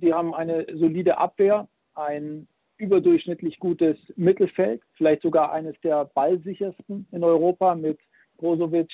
Sie 0.00 0.12
haben 0.12 0.34
eine 0.34 0.66
solide 0.74 1.18
Abwehr, 1.18 1.68
ein 1.94 2.46
überdurchschnittlich 2.78 3.58
gutes 3.58 3.96
Mittelfeld, 4.16 4.82
vielleicht 4.94 5.22
sogar 5.22 5.52
eines 5.52 5.78
der 5.82 6.04
ballsichersten 6.06 7.06
in 7.10 7.24
Europa 7.24 7.74
mit 7.74 7.98
Brozovic, 8.38 8.90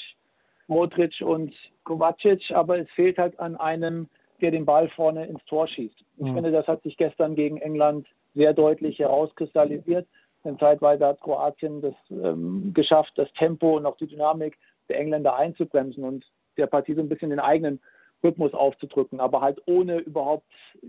Modric 0.67 1.21
und 1.21 1.55
Kovacic, 1.85 2.51
aber 2.51 2.79
es 2.79 2.91
fehlt 2.91 3.19
halt 3.19 3.39
an 3.39 3.57
einem, 3.57 4.09
der 4.41 4.51
den 4.51 4.65
Ball 4.65 4.89
vorne 4.89 5.27
ins 5.27 5.45
Tor 5.45 5.69
schießt. 5.69 5.99
Ich 6.17 6.25
mhm. 6.25 6.35
finde, 6.35 6.51
das 6.51 6.67
hat 6.67 6.83
sich 6.83 6.97
gestern 6.97 7.35
gegen 7.35 7.59
England 7.59 8.07
sehr 8.35 8.53
deutlich 8.53 8.99
herauskristallisiert. 8.99 10.07
Denn 10.45 10.59
zeitweise 10.59 11.07
hat 11.07 11.23
Kroatien 11.23 11.81
das 11.81 11.95
ähm, 12.11 12.73
geschafft, 12.75 13.13
das 13.17 13.33
Tempo 13.33 13.77
und 13.77 13.87
auch 13.87 13.97
die 13.97 14.07
Dynamik 14.07 14.59
der 14.89 14.99
Engländer 14.99 15.37
einzubremsen 15.37 16.05
und 16.05 16.27
der 16.59 16.67
Partie 16.67 16.95
so 16.95 17.01
ein 17.01 17.09
bisschen 17.09 17.31
den 17.31 17.41
eigenen 17.41 17.81
Rhythmus 18.23 18.53
aufzudrücken, 18.53 19.21
aber 19.21 19.41
halt 19.41 19.61
ohne 19.67 19.99
überhaupt 19.99 20.47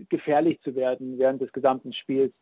gefährlich 0.08 0.60
zu 0.62 0.74
werden 0.74 1.18
während 1.18 1.40
des 1.40 1.52
gesamten 1.52 1.92
Spiels. 1.92 2.32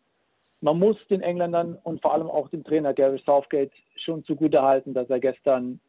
Man 0.61 0.78
muss 0.78 0.96
den 1.08 1.20
Engländern 1.20 1.78
und 1.82 2.00
vor 2.00 2.14
allem 2.14 2.28
auch 2.28 2.49
dem 2.49 2.64
Trainer 2.64 2.94
Gary 2.94 3.20
Southgate 3.25 3.73
schon 3.96 4.25
zugutehalten, 4.25 4.94
dass 4.94 5.11
er 5.11 5.20
gestern 5.20 5.80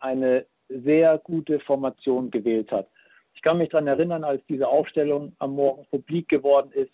eine 0.00 0.46
sehr 0.68 1.18
gute 1.18 1.60
Formation 1.60 2.30
gewählt 2.30 2.70
hat. 2.72 2.88
Ich 3.34 3.42
kann 3.42 3.58
mich 3.58 3.70
daran 3.70 3.86
erinnern, 3.86 4.24
als 4.24 4.42
diese 4.48 4.68
Aufstellung 4.68 5.32
am 5.38 5.54
Morgen 5.54 5.86
publik 5.90 6.28
geworden 6.28 6.70
ist, 6.72 6.92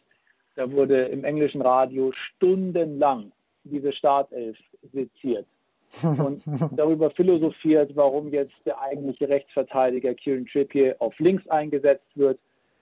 da 0.56 0.70
wurde 0.72 1.04
im 1.04 1.24
englischen 1.24 1.62
Radio 1.62 2.12
stundenlang 2.12 3.30
diese 3.62 3.92
Startelf 3.92 4.56
seziert 4.92 5.46
und 6.02 6.42
darüber 6.72 7.10
philosophiert, 7.10 7.94
warum 7.94 8.32
jetzt 8.32 8.56
der 8.66 8.80
eigentliche 8.80 9.28
Rechtsverteidiger 9.28 10.14
Kieran 10.14 10.46
Trippier 10.46 10.96
auf 10.98 11.16
links 11.20 11.46
eingesetzt 11.48 12.10
wird, 12.16 12.40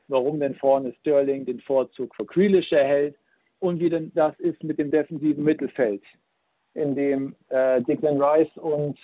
warum 0.09 0.41
denn 0.41 0.55
vorne 0.55 0.95
Sterling 1.01 1.45
den 1.45 1.61
Vorzug 1.61 2.15
für 2.15 2.25
Grealish 2.25 2.73
erhält 2.73 3.17
und 3.59 3.81
wie 3.81 3.91
denn 3.91 4.13
das 4.15 4.39
ist 4.39 4.63
mit 4.63 4.79
dem 4.79 4.91
defensiven 4.91 5.45
Mittelfeld, 5.45 6.03
in 6.75 6.95
dem 6.95 7.35
äh, 7.49 7.83
Declan 7.83 8.21
Rice 8.21 8.57
und, 8.57 8.99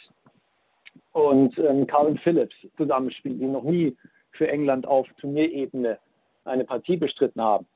und 1.13 1.59
ähm, 1.59 1.87
Calvin 1.87 2.19
Phillips 2.19 2.55
zusammenspielen, 2.77 3.39
die 3.39 3.47
noch 3.47 3.65
nie 3.65 3.97
für 4.33 4.49
England 4.49 4.87
auf 4.87 5.07
Turnierebene 5.21 5.99
eine 6.45 6.65
Partie 6.65 6.97
bestritten 6.97 7.41
haben. 7.41 7.67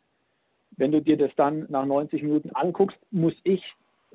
Wenn 0.76 0.92
du 0.92 1.00
dir 1.00 1.16
das 1.16 1.30
dann 1.36 1.66
nach 1.68 1.86
90 1.86 2.22
Minuten 2.22 2.50
anguckst, 2.50 2.98
muss 3.10 3.34
ich 3.44 3.62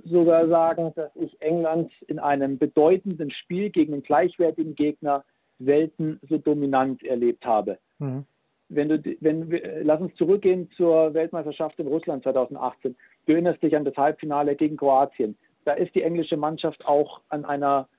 sogar 0.04 0.48
sagen, 0.48 0.92
dass 0.96 1.16
ich 1.16 1.42
England 1.42 1.92
in 2.08 2.20
einem 2.20 2.58
bedeutenden 2.58 3.32
Spiel 3.32 3.70
gegen 3.70 3.94
einen 3.94 4.04
gleichwertigen 4.04 4.76
Gegner 4.76 5.24
selten 5.60 6.20
so 6.28 6.38
dominant 6.38 7.04
erlebt 7.04 7.46
habe. 7.46 7.78
Mhm. 8.00 8.26
Wenn 8.74 8.90
du, 8.90 9.18
wenn 9.20 9.52
wir, 9.52 9.84
lass 9.84 10.00
uns 10.00 10.16
zurückgehen 10.16 10.70
zur 10.78 11.14
Weltmeisterschaft 11.14 11.78
in 11.80 11.88
Russland 11.88 12.24
2018. 12.24 12.96
Du 13.26 13.34
erinnerst 13.34 13.62
dich 13.62 13.76
an 13.76 13.84
das 13.84 13.98
Halbfinale 13.98 14.56
gegen 14.56 14.78
Kroatien. 14.78 15.38
Da 15.66 15.74
ist 15.74 15.94
die 15.94 16.04
englische 16.04 16.38
Mannschaft 16.38 16.86
auch 16.86 17.22
an 17.30 17.44
einer 17.44 17.90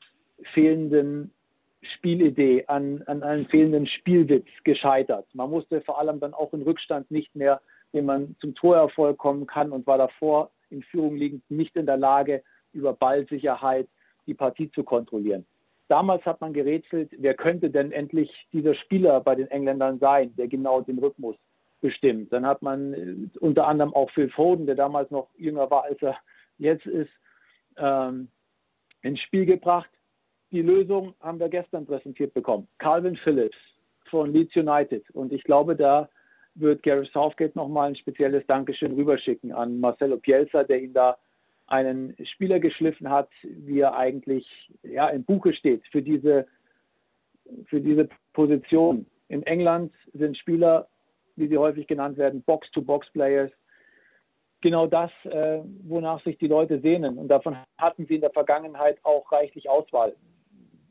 fehlenden 0.55 1.31
Spielidee, 1.83 2.65
an, 2.69 3.03
an 3.07 3.23
einem 3.23 3.47
fehlenden 3.47 3.87
Spielwitz 3.87 4.47
gescheitert. 4.65 5.27
Man 5.35 5.51
musste 5.51 5.83
vor 5.83 5.99
allem 5.99 6.21
dann 6.21 6.33
auch 6.33 6.53
in 6.55 6.63
Rückstand 6.63 7.11
nicht 7.11 7.35
mehr, 7.37 7.61
wenn 7.93 8.07
man 8.07 8.37
zum 8.41 8.55
Torerfolg 8.55 9.19
kommen 9.19 9.47
kann 9.47 9.73
und 9.73 9.87
war 9.87 9.99
davor 9.99 10.51
in 10.71 10.83
Führung 10.83 11.17
liegend 11.17 11.49
nicht 11.51 11.77
in 11.77 11.87
der 11.87 11.99
Lage, 11.99 12.43
über 12.73 12.95
Ballsicherheit 12.95 13.89
die 14.27 14.35
Partie 14.35 14.71
zu 14.71 14.85
kontrollieren. 14.85 15.45
Damals 15.93 16.25
hat 16.25 16.41
man 16.41 16.55
gerätselt, 16.55 17.11
wer 17.19 17.35
könnte 17.35 17.69
denn 17.69 17.93
endlich 17.93 18.31
dieser 18.51 18.75
Spieler 18.75 19.21
bei 19.21 19.35
den 19.35 19.49
Engländern 19.49 19.99
sein, 19.99 20.35
der 20.37 20.49
genau 20.49 20.81
den 20.81 20.99
Rhythmus 20.99 21.37
bestimmt. 21.83 22.33
Dann 22.33 22.47
hat 22.47 22.63
man 22.63 22.95
äh, 22.95 23.39
unter 23.41 23.67
anderem 23.67 23.93
auch 23.93 24.11
Phil 24.13 24.31
Foden, 24.31 24.65
der 24.65 24.75
damals 24.75 25.11
noch 25.11 25.29
jünger 25.37 25.71
war, 25.71 25.85
als 25.85 26.01
er 26.01 26.17
jetzt 26.57 26.87
ist, 26.87 27.11
ähm, 27.77 28.29
ins 29.03 29.21
Spiel 29.21 29.45
gebracht. 29.45 29.91
Die 30.51 30.63
Lösung 30.63 31.13
haben 31.21 31.39
wir 31.39 31.51
gestern 31.51 31.85
präsentiert 31.85 32.33
bekommen. 32.33 32.67
Calvin 32.79 33.17
Phillips 33.17 33.59
von 34.09 34.33
Leeds 34.33 34.57
United. 34.57 35.05
Und 35.11 35.31
ich 35.31 35.45
glaube, 35.45 35.77
da 35.77 36.09
wird 36.55 36.83
Gary 36.83 37.07
Southgate 37.13 37.55
nochmal 37.55 37.89
ein 37.91 37.97
spezielles 37.97 38.47
Dankeschön 38.47 38.95
rüberschicken 38.95 39.53
an 39.53 39.79
Marcelo 39.79 40.17
Pielsa, 40.17 40.65
der 40.65 40.81
ihn 40.81 40.95
da 40.95 41.19
einen 41.73 42.15
Spieler 42.25 42.61
geschliffen 42.61 43.11
hat, 43.11 43.31
wie 43.43 43.81
er 43.81 43.97
eigentlich 43.97 44.47
ja, 44.83 45.09
im 45.09 45.25
Buche 45.25 45.55
steht 45.55 45.83
für 45.91 46.03
diese, 46.03 46.47
für 47.67 47.81
diese 47.81 48.09
Position. 48.33 49.07
In 49.29 49.43
England 49.45 49.93
sind 50.13 50.37
Spieler, 50.37 50.89
wie 51.37 51.49
sie 51.49 51.57
häufig 51.57 51.87
genannt 51.87 52.19
werden, 52.19 52.43
Box-to-Box-Players, 52.43 53.51
genau 54.61 54.87
das, 54.87 55.11
äh, 55.25 55.61
wonach 55.85 56.23
sich 56.23 56.37
die 56.39 56.47
Leute 56.47 56.81
sehnen. 56.81 57.19
Und 57.19 57.29
davon 57.29 57.57
hatten 57.79 58.07
sie 58.07 58.17
in 58.17 58.21
der 58.21 58.31
Vergangenheit 58.31 58.99
auch 59.03 59.33
reichlich 59.33 59.69
Auswahl 59.69 60.15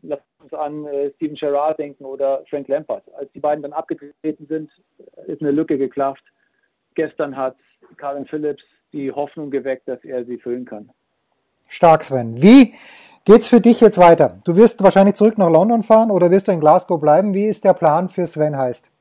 lass 0.02 0.20
uns 0.40 0.54
an 0.54 0.86
äh, 0.86 1.12
Steven 1.16 1.36
Gerrard 1.36 1.80
denken 1.80 2.06
oder 2.06 2.44
Frank 2.50 2.68
Lampard. 2.68 3.04
Als 3.16 3.32
die 3.34 3.40
beiden 3.40 3.62
dann 3.62 3.74
abgetreten 3.74 4.46
sind, 4.48 4.72
ist 5.28 5.42
eine 5.42 5.52
Lücke 5.52 5.78
geklafft. 5.78 6.24
Gestern 6.96 7.36
hat 7.36 7.56
Karin 7.98 8.26
Phillips 8.26 8.64
die 8.94 9.12
Hoffnung 9.12 9.52
geweckt, 9.52 9.88
dass 9.88 10.04
er 10.04 10.26
sie 10.26 10.38
füllen 10.38 10.66
kann. 10.66 10.90
Stark, 11.68 12.04
Sven. 12.04 12.42
Wie 12.42 12.74
geht's 13.26 13.48
für 13.48 13.62
dich 13.62 13.80
jetzt 13.80 13.98
weiter? 13.98 14.38
Du 14.46 14.56
wirst 14.56 14.84
wahrscheinlich 14.84 15.16
zurück 15.16 15.38
nach 15.38 15.50
London 15.50 15.84
fahren 15.84 16.12
oder 16.12 16.32
wirst 16.32 16.48
du 16.48 16.52
in 16.52 16.60
Glasgow 16.60 17.00
bleiben? 17.00 17.34
Wie 17.34 17.46
ist 17.46 17.64
der 17.64 17.74
Plan 17.74 18.10
für 18.10 18.26
Sven 18.26 18.58
heißt? 18.58 18.92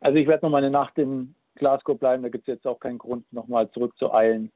Also 0.00 0.18
ich 0.18 0.26
werde 0.26 0.44
noch 0.44 0.50
mal 0.50 0.58
eine 0.58 0.70
Nacht 0.70 0.98
in 0.98 1.34
Glasgow 1.54 1.98
bleiben. 1.98 2.22
Da 2.22 2.28
gibt 2.28 2.48
es 2.48 2.54
jetzt 2.54 2.66
auch 2.66 2.80
keinen 2.80 2.98
Grund, 2.98 3.32
nochmal 3.32 3.70
zurückzueilen 3.70 4.50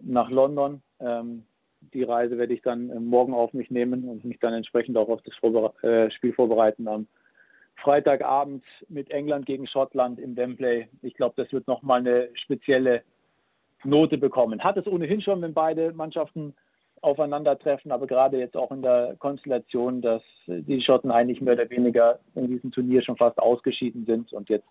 nach 0.00 0.30
London. 0.30 0.82
Ähm, 0.98 1.44
die 1.94 2.02
Reise 2.02 2.38
werde 2.38 2.54
ich 2.54 2.62
dann 2.62 2.90
äh, 2.90 3.00
morgen 3.00 3.34
auf 3.34 3.52
mich 3.52 3.70
nehmen 3.70 4.08
und 4.08 4.24
mich 4.24 4.38
dann 4.40 4.54
entsprechend 4.54 4.96
auch 4.96 5.08
auf 5.08 5.22
das 5.22 5.34
Vorbere 5.36 5.74
äh, 5.82 6.10
Spiel 6.10 6.32
vorbereiten 6.32 6.88
am 6.88 7.06
Freitagabend 7.80 8.64
mit 8.88 9.10
England 9.10 9.46
gegen 9.46 9.66
Schottland 9.66 10.18
im 10.18 10.36
Wembley. 10.36 10.88
Ich 11.02 11.14
glaube, 11.14 11.34
das 11.36 11.52
wird 11.52 11.66
nochmal 11.66 12.00
eine 12.00 12.28
spezielle 12.34 13.02
Note 13.84 14.18
bekommen. 14.18 14.62
Hat 14.62 14.76
es 14.76 14.86
ohnehin 14.86 15.22
schon, 15.22 15.40
wenn 15.42 15.54
beide 15.54 15.92
Mannschaften 15.92 16.54
aufeinandertreffen, 17.02 17.92
aber 17.92 18.06
gerade 18.06 18.38
jetzt 18.38 18.56
auch 18.56 18.70
in 18.70 18.82
der 18.82 19.16
Konstellation, 19.18 20.02
dass 20.02 20.22
die 20.46 20.82
Schotten 20.82 21.10
eigentlich 21.10 21.40
mehr 21.40 21.54
oder 21.54 21.70
weniger 21.70 22.18
in 22.34 22.48
diesem 22.48 22.70
Turnier 22.72 23.02
schon 23.02 23.16
fast 23.16 23.38
ausgeschieden 23.38 24.04
sind 24.04 24.32
und 24.32 24.50
jetzt 24.50 24.68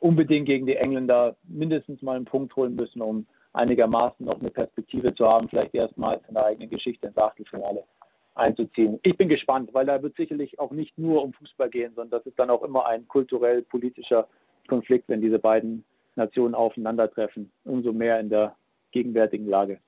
unbedingt 0.00 0.46
gegen 0.46 0.66
die 0.66 0.76
Engländer 0.76 1.36
mindestens 1.44 2.02
mal 2.02 2.16
einen 2.16 2.26
Punkt 2.26 2.54
holen 2.56 2.74
müssen, 2.74 3.00
um 3.00 3.26
einigermaßen 3.54 4.26
noch 4.26 4.40
eine 4.40 4.50
Perspektive 4.50 5.14
zu 5.14 5.26
haben, 5.26 5.48
vielleicht 5.48 5.74
erstmals 5.74 6.22
in 6.28 6.34
der 6.34 6.44
eigenen 6.44 6.70
Geschichte 6.70 7.06
ins 7.06 7.16
Achtelfinale 7.16 7.84
einzuziehen. 8.34 8.98
Ich 9.02 9.16
bin 9.16 9.28
gespannt, 9.28 9.70
weil 9.72 9.86
da 9.86 10.02
wird 10.02 10.16
sicherlich 10.16 10.58
auch 10.58 10.70
nicht 10.70 10.96
nur 10.98 11.22
um 11.22 11.32
Fußball 11.32 11.68
gehen, 11.70 11.92
sondern 11.94 12.18
das 12.18 12.26
ist 12.26 12.38
dann 12.38 12.50
auch 12.50 12.62
immer 12.62 12.86
ein 12.86 13.06
kulturell-politischer 13.08 14.26
Konflikt, 14.68 15.08
wenn 15.08 15.20
diese 15.20 15.38
beiden 15.38 15.84
Nationen 16.16 16.54
aufeinandertreffen. 16.54 17.50
Umso 17.64 17.92
mehr 17.92 18.20
in 18.20 18.30
der 18.30 18.54
gegenwärtigen 18.90 19.46
Lage. 19.46 19.78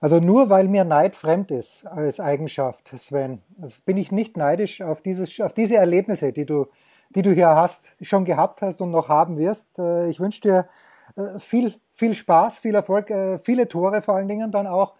Also 0.00 0.18
nur 0.18 0.48
weil 0.48 0.66
mir 0.66 0.84
Neid 0.84 1.14
fremd 1.14 1.50
ist 1.50 1.86
als 1.86 2.20
Eigenschaft, 2.20 2.88
Sven, 2.88 3.42
also 3.60 3.82
bin 3.84 3.98
ich 3.98 4.10
nicht 4.10 4.36
neidisch 4.36 4.80
auf, 4.80 5.02
dieses, 5.02 5.38
auf 5.40 5.52
diese 5.52 5.76
Erlebnisse, 5.76 6.32
die 6.32 6.46
du, 6.46 6.68
die 7.10 7.20
du 7.20 7.32
hier 7.32 7.48
hast, 7.48 7.92
schon 8.00 8.24
gehabt 8.24 8.62
hast 8.62 8.80
und 8.80 8.90
noch 8.90 9.10
haben 9.10 9.36
wirst. 9.36 9.78
Äh, 9.78 10.08
ich 10.08 10.18
wünsche 10.18 10.40
dir 10.40 10.68
äh, 11.16 11.38
viel, 11.38 11.74
viel 11.92 12.14
Spaß, 12.14 12.60
viel 12.60 12.74
Erfolg, 12.74 13.10
äh, 13.10 13.38
viele 13.38 13.68
Tore 13.68 14.00
vor 14.00 14.14
allen 14.14 14.28
Dingen 14.28 14.50
dann 14.50 14.66
auch. 14.66 14.94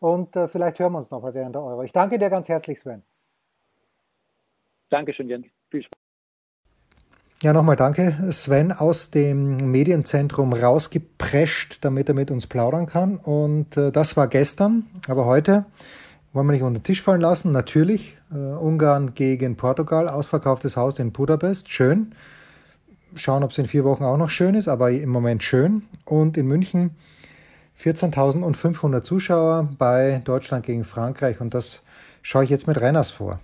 Und 0.00 0.36
äh, 0.36 0.48
vielleicht 0.48 0.78
hören 0.78 0.92
wir 0.92 0.98
uns 0.98 1.10
nochmal 1.10 1.34
während 1.34 1.54
der 1.54 1.62
Euro. 1.62 1.82
Ich 1.82 1.92
danke 1.92 2.18
dir 2.18 2.30
ganz 2.30 2.48
herzlich, 2.48 2.78
Sven. 2.78 3.02
Dankeschön, 4.90 5.28
Jens. 5.28 5.46
Viel 5.70 5.82
Spaß. 5.82 5.98
Ja, 7.42 7.52
nochmal 7.52 7.76
danke, 7.76 8.32
Sven, 8.32 8.72
aus 8.72 9.10
dem 9.10 9.70
Medienzentrum 9.70 10.52
rausgeprescht, 10.52 11.78
damit 11.82 12.08
er 12.08 12.14
mit 12.14 12.30
uns 12.32 12.48
plaudern 12.48 12.86
kann. 12.86 13.16
Und 13.16 13.76
äh, 13.76 13.92
das 13.92 14.16
war 14.16 14.26
gestern, 14.26 14.86
aber 15.08 15.24
heute 15.24 15.66
wollen 16.32 16.46
wir 16.46 16.52
nicht 16.54 16.62
unter 16.62 16.80
den 16.80 16.84
Tisch 16.84 17.02
fallen 17.02 17.20
lassen. 17.20 17.52
Natürlich, 17.52 18.16
äh, 18.32 18.36
Ungarn 18.36 19.14
gegen 19.14 19.56
Portugal, 19.56 20.08
ausverkauftes 20.08 20.76
Haus 20.76 20.98
in 20.98 21.12
Budapest, 21.12 21.68
schön 21.68 22.12
schauen, 23.14 23.42
ob 23.42 23.50
es 23.50 23.58
in 23.58 23.66
vier 23.66 23.84
Wochen 23.84 24.04
auch 24.04 24.16
noch 24.16 24.30
schön 24.30 24.54
ist, 24.54 24.68
aber 24.68 24.90
im 24.90 25.10
Moment 25.10 25.42
schön. 25.42 25.82
Und 26.04 26.36
in 26.36 26.46
München 26.46 26.90
14.500 27.80 29.02
Zuschauer 29.02 29.68
bei 29.78 30.20
Deutschland 30.24 30.66
gegen 30.66 30.84
Frankreich 30.84 31.40
und 31.40 31.54
das 31.54 31.82
schaue 32.22 32.44
ich 32.44 32.50
jetzt 32.50 32.66
mit 32.66 32.80
Renners 32.80 33.10
vor. 33.10 33.40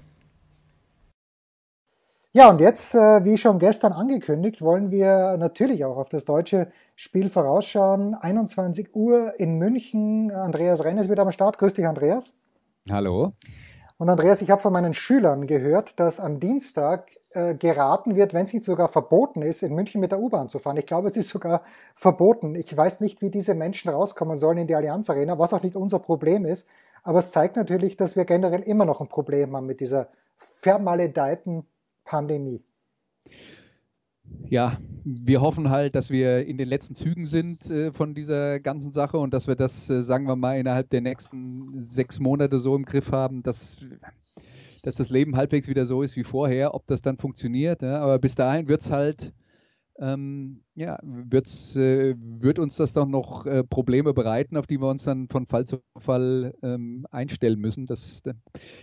Ja, 2.36 2.50
und 2.50 2.60
jetzt, 2.60 2.96
äh, 2.96 3.24
wie 3.24 3.38
schon 3.38 3.60
gestern 3.60 3.92
angekündigt, 3.92 4.60
wollen 4.60 4.90
wir 4.90 5.36
natürlich 5.36 5.84
auch 5.84 5.96
auf 5.96 6.08
das 6.08 6.24
deutsche 6.24 6.66
Spiel 6.96 7.30
vorausschauen. 7.30 8.16
21 8.16 8.92
Uhr 8.96 9.38
in 9.38 9.56
München. 9.56 10.32
Andreas 10.32 10.82
Rennes 10.82 11.08
wieder 11.08 11.22
am 11.22 11.30
Start. 11.30 11.58
Grüß 11.58 11.74
dich, 11.74 11.86
Andreas. 11.86 12.32
Hallo. 12.90 13.34
Und 13.98 14.08
Andreas, 14.08 14.42
ich 14.42 14.50
habe 14.50 14.60
von 14.60 14.72
meinen 14.72 14.94
Schülern 14.94 15.46
gehört, 15.46 16.00
dass 16.00 16.18
am 16.18 16.40
Dienstag 16.40 17.12
äh, 17.34 17.54
geraten 17.54 18.16
wird, 18.16 18.32
wenn 18.34 18.44
es 18.44 18.52
nicht 18.52 18.64
sogar 18.64 18.88
verboten 18.88 19.42
ist, 19.42 19.62
in 19.62 19.74
München 19.74 20.00
mit 20.00 20.12
der 20.12 20.20
U-Bahn 20.20 20.48
zu 20.48 20.58
fahren. 20.58 20.76
Ich 20.76 20.86
glaube, 20.86 21.08
es 21.08 21.16
ist 21.16 21.28
sogar 21.28 21.62
verboten. 21.94 22.54
Ich 22.54 22.74
weiß 22.76 23.00
nicht, 23.00 23.22
wie 23.22 23.30
diese 23.30 23.54
Menschen 23.54 23.90
rauskommen 23.90 24.38
sollen 24.38 24.58
in 24.58 24.66
die 24.66 24.74
Allianz 24.74 25.10
Arena, 25.10 25.38
was 25.38 25.52
auch 25.52 25.62
nicht 25.62 25.76
unser 25.76 25.98
Problem 25.98 26.44
ist. 26.44 26.68
Aber 27.02 27.18
es 27.18 27.30
zeigt 27.30 27.56
natürlich, 27.56 27.96
dass 27.96 28.16
wir 28.16 28.24
generell 28.24 28.62
immer 28.62 28.84
noch 28.84 29.00
ein 29.00 29.08
Problem 29.08 29.54
haben 29.54 29.66
mit 29.66 29.80
dieser 29.80 30.08
vermaledeiten 30.60 31.64
Pandemie. 32.04 32.62
Ja, 34.46 34.78
wir 35.04 35.40
hoffen 35.40 35.70
halt, 35.70 35.94
dass 35.94 36.10
wir 36.10 36.46
in 36.46 36.56
den 36.56 36.68
letzten 36.68 36.94
Zügen 36.94 37.26
sind 37.26 37.70
äh, 37.70 37.92
von 37.92 38.14
dieser 38.14 38.60
ganzen 38.60 38.92
Sache 38.92 39.18
und 39.18 39.34
dass 39.34 39.46
wir 39.46 39.54
das, 39.54 39.90
äh, 39.90 40.02
sagen 40.02 40.26
wir 40.26 40.36
mal, 40.36 40.58
innerhalb 40.58 40.88
der 40.90 41.02
nächsten 41.02 41.86
sechs 41.86 42.20
Monate 42.20 42.58
so 42.58 42.74
im 42.74 42.84
Griff 42.84 43.12
haben, 43.12 43.42
dass, 43.42 43.78
dass 44.86 44.94
das 44.94 45.10
Leben 45.10 45.36
halbwegs 45.36 45.68
wieder 45.68 45.86
so 45.86 46.02
ist 46.02 46.16
wie 46.16 46.24
vorher. 46.24 46.74
Ob 46.74 46.86
das 46.86 47.02
dann 47.02 47.16
funktioniert, 47.18 47.82
ja, 47.82 48.00
aber 48.00 48.18
bis 48.18 48.34
dahin 48.34 48.68
wird 48.68 48.82
es 48.82 48.90
halt 48.90 49.32
ähm, 49.98 50.62
ja, 50.74 50.98
wird's, 51.02 51.76
äh, 51.76 52.16
wird 52.18 52.58
uns 52.58 52.76
das 52.76 52.92
doch 52.94 53.06
noch 53.06 53.46
äh, 53.46 53.62
Probleme 53.62 54.12
bereiten, 54.12 54.56
auf 54.56 54.66
die 54.66 54.80
wir 54.80 54.88
uns 54.88 55.04
dann 55.04 55.28
von 55.28 55.46
Fall 55.46 55.66
zu 55.66 55.78
Fall 55.98 56.54
ähm, 56.62 57.06
einstellen 57.12 57.60
müssen. 57.60 57.86
Das 57.86 58.22
äh, 58.24 58.34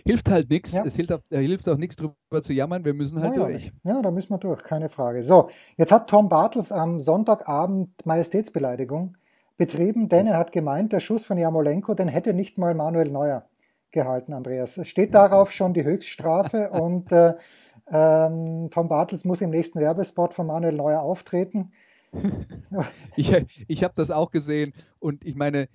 hilft 0.06 0.30
halt 0.30 0.48
nichts. 0.48 0.72
Ja. 0.72 0.84
Es 0.86 0.96
hilft 0.96 1.12
auch, 1.12 1.20
hilft 1.28 1.68
auch 1.68 1.76
nichts 1.76 1.96
drüber 1.96 2.42
zu 2.42 2.54
jammern. 2.54 2.84
Wir 2.84 2.94
müssen 2.94 3.20
halt 3.20 3.36
ja, 3.36 3.44
durch. 3.44 3.72
Ja, 3.84 4.00
da 4.00 4.10
müssen 4.10 4.32
wir 4.32 4.38
durch, 4.38 4.62
keine 4.62 4.88
Frage. 4.88 5.22
So, 5.22 5.50
jetzt 5.76 5.92
hat 5.92 6.08
Tom 6.08 6.30
Bartels 6.30 6.72
am 6.72 7.00
Sonntagabend 7.00 8.06
Majestätsbeleidigung 8.06 9.16
betrieben, 9.58 10.08
denn 10.08 10.26
er 10.26 10.38
hat 10.38 10.50
gemeint, 10.50 10.92
der 10.92 11.00
Schuss 11.00 11.26
von 11.26 11.36
Jamolenko, 11.36 11.92
den 11.92 12.08
hätte 12.08 12.32
nicht 12.32 12.56
mal 12.56 12.74
Manuel 12.74 13.10
Neuer 13.10 13.44
gehalten, 13.92 14.32
Andreas. 14.32 14.76
Es 14.76 14.88
steht 14.88 15.14
darauf 15.14 15.52
schon 15.52 15.74
die 15.74 15.84
Höchststrafe 15.84 16.70
und 16.72 17.12
äh, 17.12 17.34
ähm, 17.90 18.68
Tom 18.70 18.88
Bartels 18.88 19.24
muss 19.24 19.40
im 19.40 19.50
nächsten 19.50 19.80
Werbespot 19.80 20.34
von 20.34 20.46
Manuel 20.46 20.74
Neuer 20.74 21.02
auftreten. 21.02 21.72
ich 23.16 23.32
ich 23.68 23.84
habe 23.84 23.94
das 23.96 24.10
auch 24.10 24.30
gesehen 24.30 24.74
und 24.98 25.24
ich 25.24 25.34
meine, 25.34 25.68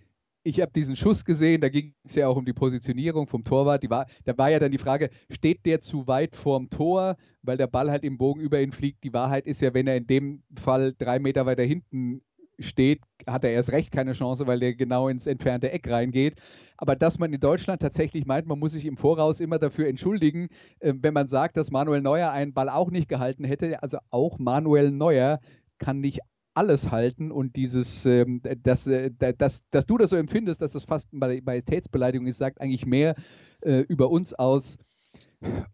ich 0.48 0.62
habe 0.62 0.72
diesen 0.72 0.96
Schuss 0.96 1.26
gesehen, 1.26 1.60
da 1.60 1.68
ging 1.68 1.94
es 2.06 2.16
ja 2.16 2.28
auch 2.28 2.38
um 2.38 2.46
die 2.46 2.54
Positionierung 2.54 3.28
vom 3.28 3.44
Torwart. 3.44 3.84
Die 3.84 3.90
war, 3.90 4.08
da 4.24 4.38
war 4.38 4.50
ja 4.50 4.60
dann 4.60 4.72
die 4.72 4.78
Frage, 4.78 5.10
steht 5.30 5.66
der 5.66 5.82
zu 5.82 6.08
weit 6.08 6.38
vorm 6.38 6.70
Tor, 6.70 7.18
weil 7.42 7.58
der 7.58 7.68
Ball 7.68 7.92
halt 7.92 8.06
im 8.06 8.18
Bogen 8.18 8.40
über 8.40 8.62
ihn 8.62 8.72
fliegt. 8.72 9.04
Die 9.04 9.12
Wahrheit 9.12 9.46
ist 9.46 9.62
ja, 9.62 9.74
wenn 9.74 9.88
er 9.88 9.98
in 9.98 10.08
dem 10.08 10.44
Fall 10.58 10.94
drei 10.98 11.20
Meter 11.20 11.46
weiter 11.46 11.64
hinten 11.64 12.22
steht, 12.60 13.02
hat 13.28 13.44
er 13.44 13.52
erst 13.52 13.72
recht 13.72 13.92
keine 13.92 14.14
Chance, 14.14 14.48
weil 14.48 14.60
der 14.60 14.74
genau 14.76 15.08
ins 15.08 15.28
entfernte 15.28 15.72
Eck 15.72 15.90
reingeht. 15.90 16.36
Aber 16.78 16.96
dass 16.96 17.18
man 17.18 17.34
in 17.34 17.40
Deutschland 17.40 17.82
tatsächlich 17.82 18.26
meint, 18.26 18.48
man 18.48 18.60
muss 18.60 18.74
sich 18.74 18.86
im 18.86 18.98
Voraus 18.98 19.40
immer 19.40 19.60
dafür 19.60 19.88
entschuldigen, 19.88 20.50
äh, 20.80 20.94
wenn 20.96 21.14
man 21.14 21.28
sagt, 21.28 21.58
dass 21.58 21.72
Manuel 21.72 22.02
Neuer 22.02 22.32
einen 22.32 22.54
Ball 22.54 22.70
auch 22.70 22.92
nicht 22.92 23.10
gehalten 23.10 23.44
hätte. 23.44 23.82
Also 23.82 23.98
auch 24.10 24.40
Manuel 24.40 24.92
Neuer 24.92 25.40
kann 25.80 26.00
nicht 26.00 26.20
alles 26.54 26.90
halten 26.90 27.32
und 27.32 27.56
dieses, 27.56 28.06
ähm, 28.06 28.42
dass, 28.64 28.88
äh, 28.88 29.12
dass, 29.38 29.62
dass 29.70 29.86
du 29.86 29.98
das 29.98 30.10
so 30.10 30.16
empfindest, 30.16 30.62
dass 30.62 30.72
das 30.72 30.86
fast 30.86 31.08
Majestätsbeleidigung 31.14 32.26
ist, 32.26 32.40
sagt 32.40 32.62
eigentlich 32.62 32.86
mehr 32.86 33.16
äh, 33.62 33.82
über 33.82 34.10
uns 34.10 34.34
aus, 34.34 34.78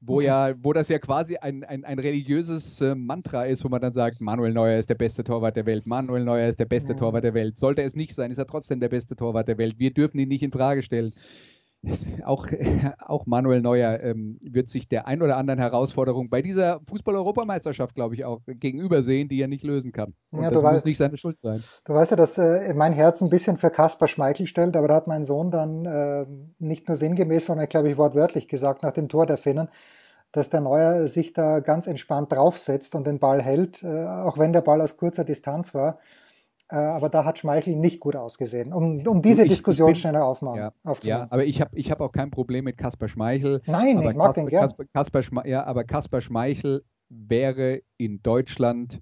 wo 0.02 0.20
ja, 0.20 0.54
wo 0.62 0.74
das 0.74 0.90
ja 0.90 1.00
quasi 1.00 1.38
ein, 1.38 1.64
ein, 1.64 1.86
ein 1.86 2.00
religiöses 2.00 2.82
äh, 2.82 2.96
Mantra 2.96 3.46
ist, 3.46 3.64
wo 3.64 3.70
man 3.70 3.82
dann 3.82 3.94
sagt, 3.94 4.20
Manuel 4.20 4.54
Neuer 4.54 4.78
ist 4.78 4.90
der 4.90 4.96
beste 4.96 5.24
Torwart 5.24 5.56
der 5.56 5.66
Welt, 5.66 5.88
Manuel 5.88 6.26
Neuer 6.26 6.50
ist 6.50 6.60
der 6.60 6.66
beste 6.66 6.94
ja. 6.94 7.00
Torwart 7.00 7.24
der 7.24 7.34
Welt. 7.34 7.58
Sollte 7.58 7.82
es 7.82 7.96
nicht 7.96 8.14
sein, 8.14 8.32
ist 8.32 8.38
er 8.38 8.48
trotzdem 8.48 8.80
der 8.80 8.90
beste 8.90 9.16
Torwart 9.16 9.48
der 9.48 9.58
Welt. 9.58 9.80
Wir 9.80 9.94
dürfen 9.94 10.20
ihn 10.20 10.28
nicht 10.28 10.44
in 10.44 10.52
Frage 10.52 10.84
stellen 10.84 11.14
auch, 12.26 12.48
auch 13.00 13.26
Manuel 13.26 13.62
Neuer 13.62 14.00
ähm, 14.02 14.40
wird 14.42 14.70
sich 14.70 14.88
der 14.88 15.08
ein 15.08 15.22
oder 15.22 15.38
anderen 15.38 15.60
Herausforderung 15.60 16.30
bei 16.30 16.42
dieser 16.42 16.80
Fußball-Europameisterschaft, 16.88 17.96
glaube 17.96 18.16
ich, 18.16 18.26
auch 18.26 18.42
gegenüber 18.46 19.04
sehen, 19.04 19.28
die 19.28 19.42
er 19.42 19.48
nicht 19.48 19.64
lösen 19.64 19.92
kann. 19.92 20.14
Und 20.32 20.44
ja, 20.44 20.50
das 20.50 20.62
muss 20.62 20.72
weißt, 20.72 20.86
nicht 20.86 20.98
seine 20.98 21.18
Schuld 21.18 21.38
sein. 21.42 21.64
Du 21.86 21.94
weißt 21.94 22.12
ja, 22.12 22.18
dass 22.18 22.38
äh, 22.38 22.74
mein 22.74 22.94
Herz 22.94 23.22
ein 23.22 23.30
bisschen 23.30 23.58
für 23.58 23.70
Kaspar 23.70 24.08
Schmeichel 24.08 24.48
stellt, 24.48 24.76
aber 24.78 24.88
da 24.88 24.96
hat 24.96 25.08
mein 25.08 25.26
Sohn 25.26 25.52
dann 25.52 25.86
äh, 25.86 26.26
nicht 26.60 26.88
nur 26.88 26.96
sinngemäß, 26.96 27.46
sondern, 27.46 27.68
glaube 27.68 27.90
ich, 27.90 27.98
wortwörtlich 27.98 28.48
gesagt, 28.48 28.84
nach 28.84 28.94
dem 28.94 29.10
Tor 29.10 29.26
der 29.26 29.38
Finnen, 29.38 29.68
dass 30.32 30.50
der 30.50 30.62
Neuer 30.62 31.08
sich 31.08 31.34
da 31.34 31.60
ganz 31.60 31.88
entspannt 31.88 32.32
draufsetzt 32.32 32.96
und 32.96 33.06
den 33.06 33.20
Ball 33.20 33.42
hält, 33.42 33.84
äh, 33.84 34.06
auch 34.06 34.38
wenn 34.38 34.54
der 34.54 34.62
Ball 34.62 34.82
aus 34.82 34.98
kurzer 34.98 35.24
Distanz 35.24 35.76
war. 35.76 36.00
Äh, 36.74 36.78
aber 36.78 37.10
da 37.10 37.24
hat 37.24 37.38
Schmeichel 37.38 37.76
nicht 37.76 38.00
gut 38.00 38.16
ausgesehen, 38.16 38.74
um, 38.74 39.06
um 39.06 39.22
diese 39.22 39.44
ich, 39.44 39.50
Diskussion 39.50 39.92
ich 39.92 39.98
bin, 39.98 40.02
schneller 40.02 40.26
aufmachen, 40.26 40.58
ja, 40.58 40.74
aufzumachen. 40.84 41.22
Ja, 41.22 41.28
aber 41.30 41.46
ich 41.46 41.62
habe 41.62 41.78
ich 41.78 41.92
hab 41.92 42.02
auch 42.02 42.12
kein 42.12 42.32
Problem 42.32 42.64
mit 42.64 42.80
Kaspar 42.80 43.08
Schmeichel. 43.08 43.62
Nein, 43.68 44.00
aber 44.00 44.10
ich 44.10 44.18
mag 44.18 44.28
Kasper, 44.30 44.42
den 44.42 44.50
gern. 44.50 44.62
Kasper, 44.64 44.86
Kasper 44.92 45.22
Schme 45.22 45.44
ja, 45.48 45.64
aber 45.66 45.84
Kaspar 45.84 46.22
Schmeichel 46.22 46.84
wäre 47.10 47.84
in 47.98 48.24
Deutschland 48.24 49.02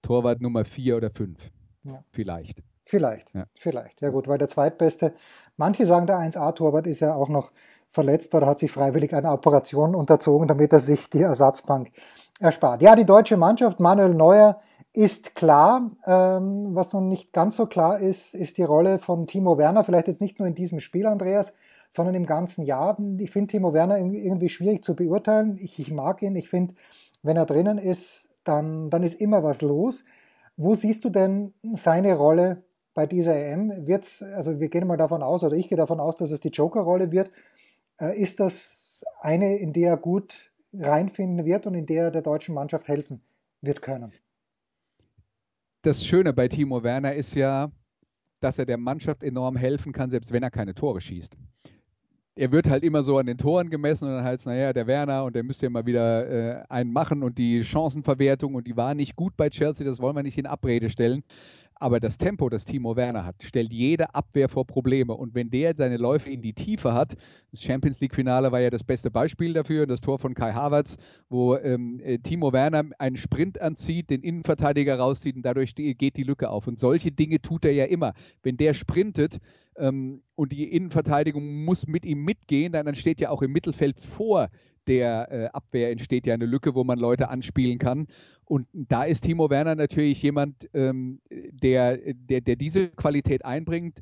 Torwart 0.00 0.40
Nummer 0.40 0.64
4 0.64 0.96
oder 0.96 1.10
5. 1.10 1.40
Ja. 1.82 2.04
Vielleicht. 2.12 2.62
Vielleicht, 2.82 3.34
ja. 3.34 3.46
vielleicht. 3.56 4.00
Ja 4.00 4.10
gut, 4.10 4.28
weil 4.28 4.38
der 4.38 4.46
zweitbeste, 4.46 5.12
manche 5.56 5.86
sagen, 5.86 6.06
der 6.06 6.18
1A-Torwart 6.18 6.86
ist 6.86 7.00
ja 7.00 7.16
auch 7.16 7.28
noch 7.28 7.50
verletzt 7.90 8.32
oder 8.36 8.46
hat 8.46 8.60
sich 8.60 8.70
freiwillig 8.70 9.12
einer 9.12 9.32
Operation 9.32 9.96
unterzogen, 9.96 10.46
damit 10.46 10.72
er 10.72 10.78
sich 10.78 11.10
die 11.10 11.22
Ersatzbank 11.22 11.90
erspart. 12.38 12.80
Ja, 12.80 12.94
die 12.94 13.04
deutsche 13.04 13.36
Mannschaft, 13.36 13.80
Manuel 13.80 14.14
Neuer, 14.14 14.60
ist 14.92 15.34
klar. 15.34 15.90
Ähm, 16.06 16.74
was 16.74 16.92
noch 16.92 17.00
nicht 17.00 17.32
ganz 17.32 17.56
so 17.56 17.66
klar 17.66 18.00
ist, 18.00 18.34
ist 18.34 18.58
die 18.58 18.62
Rolle 18.62 18.98
von 18.98 19.26
Timo 19.26 19.58
Werner. 19.58 19.84
Vielleicht 19.84 20.08
jetzt 20.08 20.20
nicht 20.20 20.38
nur 20.38 20.48
in 20.48 20.54
diesem 20.54 20.80
Spiel, 20.80 21.06
Andreas, 21.06 21.54
sondern 21.90 22.14
im 22.14 22.26
ganzen 22.26 22.64
Jahr. 22.64 22.98
Ich 23.18 23.30
finde 23.30 23.52
Timo 23.52 23.72
Werner 23.72 23.98
irgendwie 23.98 24.48
schwierig 24.48 24.84
zu 24.84 24.94
beurteilen. 24.94 25.56
Ich, 25.60 25.78
ich 25.78 25.90
mag 25.90 26.22
ihn. 26.22 26.36
Ich 26.36 26.48
finde, 26.48 26.74
wenn 27.22 27.36
er 27.36 27.46
drinnen 27.46 27.78
ist, 27.78 28.30
dann, 28.44 28.90
dann 28.90 29.02
ist 29.02 29.20
immer 29.20 29.42
was 29.42 29.62
los. 29.62 30.04
Wo 30.56 30.74
siehst 30.74 31.04
du 31.04 31.10
denn 31.10 31.54
seine 31.72 32.14
Rolle 32.16 32.64
bei 32.94 33.06
dieser 33.06 33.36
EM? 33.36 33.86
Wird's, 33.86 34.22
also 34.22 34.58
wir 34.58 34.68
gehen 34.68 34.86
mal 34.86 34.96
davon 34.96 35.22
aus, 35.22 35.44
oder 35.44 35.56
ich 35.56 35.68
gehe 35.68 35.78
davon 35.78 36.00
aus, 36.00 36.16
dass 36.16 36.30
es 36.30 36.40
die 36.40 36.48
Joker-Rolle 36.48 37.12
wird. 37.12 37.30
Äh, 38.00 38.20
ist 38.20 38.40
das 38.40 39.04
eine, 39.20 39.58
in 39.58 39.72
der 39.72 39.90
er 39.90 39.96
gut 39.96 40.50
reinfinden 40.72 41.44
wird 41.46 41.66
und 41.66 41.74
in 41.74 41.86
der 41.86 42.04
er 42.04 42.10
der 42.10 42.22
deutschen 42.22 42.54
Mannschaft 42.54 42.88
helfen 42.88 43.22
wird 43.60 43.82
können? 43.82 44.12
Das 45.82 46.04
Schöne 46.04 46.32
bei 46.32 46.48
Timo 46.48 46.82
Werner 46.82 47.14
ist 47.14 47.34
ja, 47.34 47.70
dass 48.40 48.58
er 48.58 48.66
der 48.66 48.78
Mannschaft 48.78 49.22
enorm 49.22 49.56
helfen 49.56 49.92
kann, 49.92 50.10
selbst 50.10 50.32
wenn 50.32 50.42
er 50.42 50.50
keine 50.50 50.74
Tore 50.74 51.00
schießt. 51.00 51.36
Er 52.36 52.52
wird 52.52 52.68
halt 52.68 52.84
immer 52.84 53.02
so 53.02 53.18
an 53.18 53.26
den 53.26 53.36
Toren 53.36 53.68
gemessen 53.68 54.04
und 54.06 54.14
dann 54.14 54.24
heißt 54.24 54.42
es, 54.42 54.46
naja, 54.46 54.72
der 54.72 54.86
Werner 54.86 55.24
und 55.24 55.34
der 55.34 55.42
müsste 55.42 55.66
ja 55.66 55.70
mal 55.70 55.86
wieder 55.86 56.60
äh, 56.60 56.64
einen 56.68 56.92
machen 56.92 57.24
und 57.24 57.36
die 57.36 57.64
Chancenverwertung 57.64 58.54
und 58.54 58.66
die 58.68 58.76
war 58.76 58.94
nicht 58.94 59.16
gut 59.16 59.36
bei 59.36 59.50
Chelsea, 59.50 59.84
das 59.84 59.98
wollen 59.98 60.14
wir 60.14 60.22
nicht 60.22 60.38
in 60.38 60.46
Abrede 60.46 60.88
stellen. 60.88 61.24
Aber 61.80 62.00
das 62.00 62.18
Tempo, 62.18 62.48
das 62.48 62.64
Timo 62.64 62.96
Werner 62.96 63.24
hat, 63.24 63.36
stellt 63.42 63.72
jede 63.72 64.14
Abwehr 64.14 64.48
vor 64.48 64.66
Probleme. 64.66 65.14
Und 65.14 65.34
wenn 65.34 65.50
der 65.50 65.74
seine 65.76 65.96
Läufe 65.96 66.28
in 66.28 66.42
die 66.42 66.52
Tiefe 66.52 66.92
hat, 66.92 67.16
das 67.50 67.62
Champions 67.62 68.00
League-Finale 68.00 68.50
war 68.50 68.60
ja 68.60 68.70
das 68.70 68.82
beste 68.82 69.10
Beispiel 69.10 69.52
dafür, 69.52 69.86
das 69.86 70.00
Tor 70.00 70.18
von 70.18 70.34
Kai 70.34 70.52
Havertz, 70.52 70.96
wo 71.28 71.56
ähm, 71.56 72.00
äh, 72.00 72.18
Timo 72.18 72.52
Werner 72.52 72.84
einen 72.98 73.16
Sprint 73.16 73.60
anzieht, 73.60 74.10
den 74.10 74.22
Innenverteidiger 74.22 74.98
rauszieht 74.98 75.36
und 75.36 75.42
dadurch 75.42 75.74
geht 75.74 76.16
die 76.16 76.24
Lücke 76.24 76.50
auf. 76.50 76.66
Und 76.66 76.80
solche 76.80 77.12
Dinge 77.12 77.40
tut 77.40 77.64
er 77.64 77.72
ja 77.72 77.84
immer. 77.84 78.14
Wenn 78.42 78.56
der 78.56 78.74
sprintet, 78.74 79.38
ähm, 79.78 80.22
und 80.34 80.52
die 80.52 80.64
Innenverteidigung 80.64 81.64
muss 81.64 81.86
mit 81.86 82.04
ihm 82.04 82.24
mitgehen, 82.24 82.72
dann 82.72 82.94
steht 82.94 83.20
ja 83.20 83.30
auch 83.30 83.42
im 83.42 83.52
Mittelfeld 83.52 84.00
vor 84.00 84.48
der 84.88 85.30
äh, 85.30 85.46
Abwehr 85.52 85.90
entsteht 85.90 86.26
ja 86.26 86.34
eine 86.34 86.46
Lücke, 86.46 86.74
wo 86.74 86.84
man 86.84 86.98
Leute 86.98 87.28
anspielen 87.28 87.78
kann. 87.78 88.08
Und 88.44 88.66
da 88.72 89.04
ist 89.04 89.22
Timo 89.22 89.50
Werner 89.50 89.74
natürlich 89.74 90.22
jemand, 90.22 90.68
ähm, 90.72 91.20
der, 91.30 91.98
der, 92.14 92.40
der 92.40 92.56
diese 92.56 92.88
Qualität 92.88 93.44
einbringt. 93.44 94.00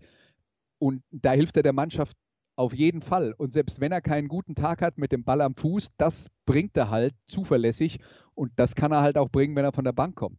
Und 0.79 1.03
da 1.11 1.33
hilft 1.33 1.57
er 1.57 1.63
der 1.65 1.73
Mannschaft 1.73 2.17
auf 2.57 2.73
jeden 2.73 3.03
Fall. 3.03 3.35
Und 3.37 3.53
selbst 3.53 3.81
wenn 3.81 3.93
er 3.93 4.01
keinen 4.01 4.29
guten 4.29 4.55
Tag 4.55 4.83
hat 4.83 4.99
mit 4.99 5.13
dem 5.13 5.25
Ball 5.25 5.41
am 5.41 5.55
Fuß, 5.55 5.89
das 5.99 6.29
bringt 6.47 6.77
er 6.77 6.91
halt 6.91 7.15
zuverlässig. 7.27 7.99
Und 8.37 8.53
das 8.57 8.75
kann 8.75 8.93
er 8.93 9.01
halt 9.01 9.19
auch 9.19 9.31
bringen, 9.31 9.57
wenn 9.57 9.65
er 9.65 9.73
von 9.73 9.85
der 9.85 9.93
Bank 9.93 10.15
kommt. 10.15 10.39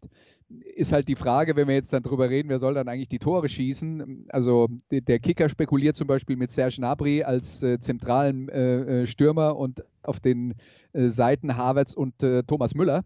Ist 0.76 0.94
halt 0.94 1.10
die 1.10 1.16
Frage, 1.16 1.56
wenn 1.58 1.68
wir 1.68 1.76
jetzt 1.76 1.92
dann 1.92 2.04
drüber 2.04 2.30
reden, 2.30 2.48
wer 2.48 2.60
soll 2.60 2.76
dann 2.76 2.88
eigentlich 2.88 3.10
die 3.10 3.20
Tore 3.20 3.50
schießen? 3.50 4.28
Also 4.30 4.70
der 4.92 5.20
Kicker 5.20 5.50
spekuliert 5.50 5.98
zum 5.98 6.08
Beispiel 6.08 6.38
mit 6.38 6.52
Serge 6.52 6.80
Nabri 6.80 7.24
als 7.24 7.62
äh, 7.62 7.80
zentralen 7.80 8.48
äh, 8.48 9.02
äh 9.02 9.08
Stürmer 9.08 9.58
und 9.58 9.84
auf 10.04 10.22
den 10.22 10.54
äh, 10.94 11.10
Seiten 11.10 11.58
Havertz 11.58 11.94
und 11.94 12.24
äh, 12.24 12.44
Thomas 12.44 12.76
Müller 12.76 13.04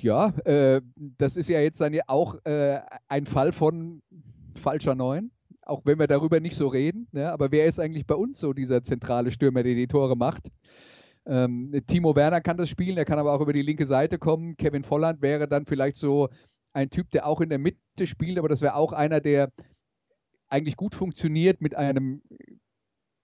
ja, 0.00 0.28
äh, 0.44 0.82
das 0.94 1.36
ist 1.36 1.48
ja 1.48 1.60
jetzt 1.60 1.80
dann 1.80 1.98
auch 2.06 2.36
ein 2.44 3.24
Fall 3.24 3.52
von 3.52 4.02
falscher 4.54 4.94
Neun, 4.94 5.30
auch 5.62 5.82
wenn 5.84 5.98
wir 5.98 6.06
darüber 6.06 6.40
nicht 6.40 6.56
so 6.56 6.68
reden. 6.68 7.08
Ne? 7.12 7.30
Aber 7.32 7.52
wer 7.52 7.66
ist 7.66 7.80
eigentlich 7.80 8.06
bei 8.06 8.14
uns 8.14 8.38
so 8.38 8.52
dieser 8.52 8.82
zentrale 8.82 9.30
Stürmer, 9.30 9.62
der 9.62 9.74
die 9.74 9.86
Tore 9.86 10.16
macht? 10.16 10.42
Ähm, 11.26 11.72
Timo 11.86 12.16
Werner 12.16 12.40
kann 12.40 12.56
das 12.56 12.68
spielen, 12.68 12.98
er 12.98 13.04
kann 13.04 13.18
aber 13.18 13.32
auch 13.32 13.40
über 13.40 13.52
die 13.52 13.62
linke 13.62 13.86
Seite 13.86 14.18
kommen. 14.18 14.56
Kevin 14.56 14.84
Volland 14.84 15.22
wäre 15.22 15.46
dann 15.48 15.66
vielleicht 15.66 15.96
so 15.96 16.28
ein 16.72 16.90
Typ, 16.90 17.10
der 17.10 17.26
auch 17.26 17.40
in 17.40 17.48
der 17.48 17.58
Mitte 17.58 18.06
spielt, 18.06 18.38
aber 18.38 18.48
das 18.48 18.60
wäre 18.60 18.74
auch 18.74 18.92
einer, 18.92 19.20
der 19.20 19.52
eigentlich 20.48 20.76
gut 20.76 20.94
funktioniert 20.94 21.60
mit 21.60 21.74
einem 21.74 22.22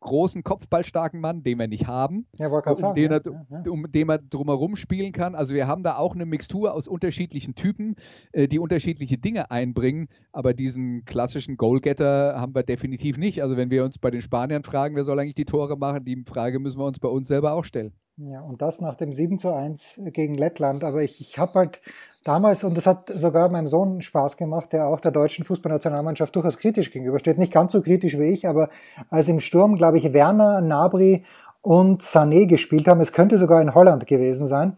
großen, 0.01 0.45
kopfballstarken 0.45 1.21
Mann, 1.21 1.43
den 1.43 1.59
wir 1.59 1.69
nicht 1.69 1.87
haben, 1.87 2.27
ja, 2.37 2.49
um, 2.49 2.77
sagen, 2.77 2.95
den 2.95 3.13
er, 3.13 3.23
ja, 3.25 3.47
ja. 3.51 3.71
um 3.71 3.91
den 3.91 4.09
er 4.09 4.19
drumherum 4.19 4.77
spielen 4.77 5.13
kann. 5.13 5.35
Also 5.35 5.55
wir 5.55 5.67
haben 5.67 5.83
da 5.83 5.97
auch 5.97 6.15
eine 6.15 6.27
Mixtur 6.27 6.73
aus 6.73 6.89
unterschiedlichen 6.89 7.55
Typen, 7.55 7.97
äh, 8.33 8.49
die 8.49 8.59
unterschiedliche 8.59 9.19
Dinge 9.19 9.51
einbringen, 9.51 10.09
aber 10.33 10.55
diesen 10.55 11.05
klassischen 11.05 11.57
Goalgetter 11.57 12.41
haben 12.41 12.55
wir 12.55 12.63
definitiv 12.63 13.19
nicht. 13.19 13.43
Also 13.43 13.57
wenn 13.57 13.71
wir 13.71 13.85
uns 13.85 13.99
bei 13.99 14.11
den 14.11 14.23
Spaniern 14.23 14.63
fragen, 14.63 14.97
wer 14.97 15.05
soll 15.05 15.19
eigentlich 15.19 15.35
die 15.35 15.45
Tore 15.45 15.77
machen, 15.77 16.05
die 16.05 16.25
Frage 16.27 16.59
müssen 16.59 16.79
wir 16.79 16.87
uns 16.87 16.99
bei 16.99 17.09
uns 17.09 17.29
selber 17.29 17.53
auch 17.53 17.65
stellen. 17.65 17.93
Ja, 18.21 18.41
und 18.41 18.61
das 18.63 18.81
nach 18.81 18.97
dem 18.97 19.13
7 19.13 19.39
zu 19.39 19.53
1 19.53 20.01
gegen 20.07 20.35
Lettland. 20.35 20.83
Aber 20.83 21.03
ich, 21.03 21.21
ich 21.21 21.39
habe 21.39 21.55
halt 21.55 21.81
damals, 22.25 22.65
und 22.65 22.77
das 22.77 22.85
hat 22.87 23.09
sogar 23.15 23.49
meinem 23.49 23.69
Sohn 23.69 24.03
Spaß 24.03 24.37
gemacht, 24.37 24.73
der 24.73 24.89
auch 24.89 24.99
der 24.99 25.13
deutschen 25.13 25.45
Fußballnationalmannschaft 25.45 26.35
durchaus 26.35 26.59
kritisch 26.59 26.91
gegenübersteht. 26.91 27.39
Nicht 27.39 27.53
ganz 27.53 27.71
so 27.71 27.81
kritisch 27.81 28.19
wie 28.19 28.25
ich, 28.25 28.49
aber 28.49 28.71
als 29.09 29.29
im 29.29 29.39
Sturm, 29.39 29.77
glaube 29.77 29.99
ich, 29.99 30.13
Werner, 30.13 30.61
Nabri 30.61 31.25
und 31.63 32.03
Sané 32.03 32.47
gespielt 32.47 32.89
haben, 32.89 33.01
es 33.01 33.13
könnte 33.13 33.39
sogar 33.39 33.63
in 33.63 33.75
Holland 33.75 34.09
gewesen 34.09 34.49
sein, 34.49 34.77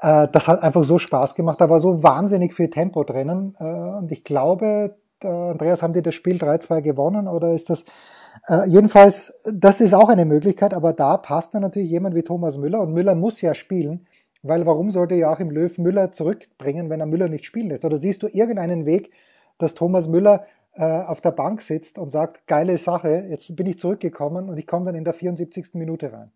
äh, 0.00 0.26
das 0.32 0.48
hat 0.48 0.64
einfach 0.64 0.82
so 0.82 0.98
Spaß 0.98 1.36
gemacht. 1.36 1.60
Da 1.60 1.70
war 1.70 1.78
so 1.78 2.02
wahnsinnig 2.02 2.52
viel 2.52 2.68
Tempo 2.68 3.04
drinnen. 3.04 3.54
Äh, 3.60 3.64
und 3.64 4.10
ich 4.10 4.24
glaube, 4.24 4.96
Andreas, 5.22 5.82
haben 5.82 5.92
die 5.92 6.02
das 6.02 6.16
Spiel 6.16 6.36
3-2 6.36 6.80
gewonnen 6.82 7.28
oder 7.28 7.52
ist 7.52 7.70
das 7.70 7.84
äh, 8.48 8.68
jedenfalls, 8.68 9.34
das 9.52 9.80
ist 9.80 9.94
auch 9.94 10.08
eine 10.08 10.24
Möglichkeit, 10.24 10.74
aber 10.74 10.92
da 10.92 11.16
passt 11.16 11.54
dann 11.54 11.62
natürlich 11.62 11.90
jemand 11.90 12.14
wie 12.14 12.22
Thomas 12.22 12.56
Müller 12.56 12.80
und 12.80 12.92
Müller 12.92 13.14
muss 13.14 13.40
ja 13.40 13.54
spielen, 13.54 14.06
weil 14.42 14.66
warum 14.66 14.90
sollte 14.90 15.14
Joachim 15.14 15.50
Löw 15.50 15.76
Müller 15.78 16.10
zurückbringen, 16.12 16.90
wenn 16.90 17.00
er 17.00 17.06
Müller 17.06 17.28
nicht 17.28 17.44
spielen 17.44 17.68
lässt? 17.68 17.84
Oder 17.84 17.96
siehst 17.96 18.22
du 18.22 18.26
irgendeinen 18.26 18.86
Weg, 18.86 19.10
dass 19.58 19.74
Thomas 19.74 20.08
Müller 20.08 20.46
äh, 20.74 20.84
auf 20.84 21.20
der 21.20 21.30
Bank 21.30 21.62
sitzt 21.62 21.98
und 21.98 22.10
sagt, 22.10 22.46
geile 22.46 22.76
Sache, 22.78 23.26
jetzt 23.28 23.54
bin 23.54 23.66
ich 23.66 23.78
zurückgekommen 23.78 24.48
und 24.48 24.56
ich 24.56 24.66
komme 24.66 24.86
dann 24.86 24.94
in 24.94 25.04
der 25.04 25.12
74. 25.12 25.74
Minute 25.74 26.12
rein? 26.12 26.32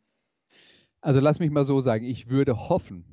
Also 1.00 1.20
lass 1.20 1.38
mich 1.38 1.50
mal 1.50 1.64
so 1.64 1.80
sagen, 1.80 2.04
ich 2.04 2.28
würde 2.28 2.68
hoffen, 2.68 3.04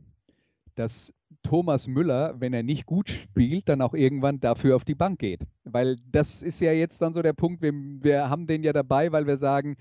dass 0.75 1.13
Thomas 1.43 1.87
Müller, 1.87 2.35
wenn 2.39 2.53
er 2.53 2.63
nicht 2.63 2.85
gut 2.85 3.09
spielt, 3.09 3.69
dann 3.69 3.81
auch 3.81 3.93
irgendwann 3.93 4.39
dafür 4.39 4.75
auf 4.75 4.85
die 4.85 4.95
Bank 4.95 5.19
geht. 5.19 5.41
Weil 5.63 5.97
das 6.11 6.41
ist 6.41 6.59
ja 6.59 6.71
jetzt 6.71 7.01
dann 7.01 7.13
so 7.13 7.21
der 7.21 7.33
Punkt, 7.33 7.61
wir, 7.61 7.73
wir 7.73 8.29
haben 8.29 8.47
den 8.47 8.63
ja 8.63 8.73
dabei, 8.73 9.11
weil 9.11 9.27
wir 9.27 9.37
sagen, 9.37 9.75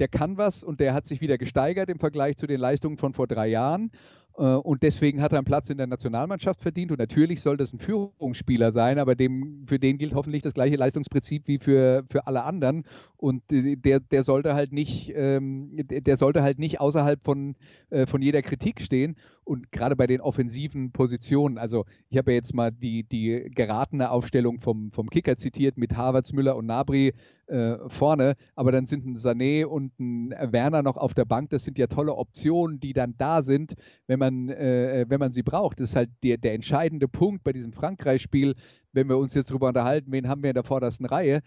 der 0.00 0.08
kann 0.08 0.36
was 0.36 0.64
und 0.64 0.80
der 0.80 0.94
hat 0.94 1.06
sich 1.06 1.20
wieder 1.20 1.38
gesteigert 1.38 1.88
im 1.88 1.98
Vergleich 1.98 2.36
zu 2.36 2.46
den 2.46 2.60
Leistungen 2.60 2.96
von 2.96 3.12
vor 3.12 3.26
drei 3.26 3.48
Jahren. 3.48 3.90
Äh, 4.36 4.42
und 4.42 4.82
deswegen 4.82 5.20
hat 5.20 5.32
er 5.32 5.38
einen 5.38 5.44
Platz 5.44 5.70
in 5.70 5.78
der 5.78 5.86
Nationalmannschaft 5.86 6.60
verdient. 6.60 6.90
Und 6.90 6.98
natürlich 6.98 7.40
soll 7.40 7.56
das 7.56 7.72
ein 7.72 7.78
Führungsspieler 7.78 8.72
sein, 8.72 8.98
aber 8.98 9.14
dem, 9.14 9.64
für 9.66 9.78
den 9.78 9.98
gilt 9.98 10.14
hoffentlich 10.14 10.42
das 10.42 10.54
gleiche 10.54 10.76
Leistungsprinzip 10.76 11.46
wie 11.46 11.58
für, 11.58 12.04
für 12.10 12.26
alle 12.26 12.44
anderen. 12.44 12.84
Und 13.22 13.44
der, 13.50 14.00
der 14.00 14.24
sollte 14.24 14.54
halt 14.54 14.72
nicht, 14.72 15.12
ähm, 15.14 15.70
der 15.76 16.16
sollte 16.16 16.42
halt 16.42 16.58
nicht 16.58 16.80
außerhalb 16.80 17.22
von, 17.22 17.54
äh, 17.90 18.04
von 18.04 18.20
jeder 18.20 18.42
Kritik 18.42 18.80
stehen. 18.80 19.14
Und 19.44 19.70
gerade 19.70 19.94
bei 19.94 20.08
den 20.08 20.20
offensiven 20.20 20.90
Positionen, 20.90 21.56
also 21.56 21.84
ich 22.08 22.18
habe 22.18 22.32
ja 22.32 22.34
jetzt 22.34 22.52
mal 22.52 22.72
die, 22.72 23.04
die 23.04 23.48
geratene 23.54 24.10
Aufstellung 24.10 24.58
vom, 24.58 24.90
vom 24.90 25.08
Kicker 25.08 25.36
zitiert 25.36 25.78
mit 25.78 25.96
Havertz, 25.96 26.32
Müller 26.32 26.56
und 26.56 26.66
Nabri 26.66 27.12
äh, 27.46 27.76
vorne, 27.86 28.34
aber 28.56 28.72
dann 28.72 28.86
sind 28.86 29.06
ein 29.06 29.16
Sané 29.16 29.66
und 29.66 30.00
ein 30.00 30.34
Werner 30.50 30.82
noch 30.82 30.96
auf 30.96 31.14
der 31.14 31.24
Bank. 31.24 31.50
Das 31.50 31.62
sind 31.62 31.78
ja 31.78 31.86
tolle 31.86 32.16
Optionen, 32.16 32.80
die 32.80 32.92
dann 32.92 33.14
da 33.18 33.42
sind, 33.42 33.74
wenn 34.08 34.18
man, 34.18 34.48
äh, 34.48 35.06
wenn 35.08 35.20
man 35.20 35.30
sie 35.30 35.44
braucht. 35.44 35.78
Das 35.78 35.90
ist 35.90 35.96
halt 35.96 36.10
der, 36.24 36.38
der 36.38 36.54
entscheidende 36.54 37.06
Punkt 37.06 37.44
bei 37.44 37.52
diesem 37.52 37.72
Frankreich-Spiel, 37.72 38.56
wenn 38.92 39.08
wir 39.08 39.16
uns 39.16 39.32
jetzt 39.34 39.50
darüber 39.50 39.68
unterhalten, 39.68 40.10
wen 40.10 40.26
haben 40.26 40.42
wir 40.42 40.50
in 40.50 40.54
der 40.54 40.64
vordersten 40.64 41.06
Reihe. 41.06 41.40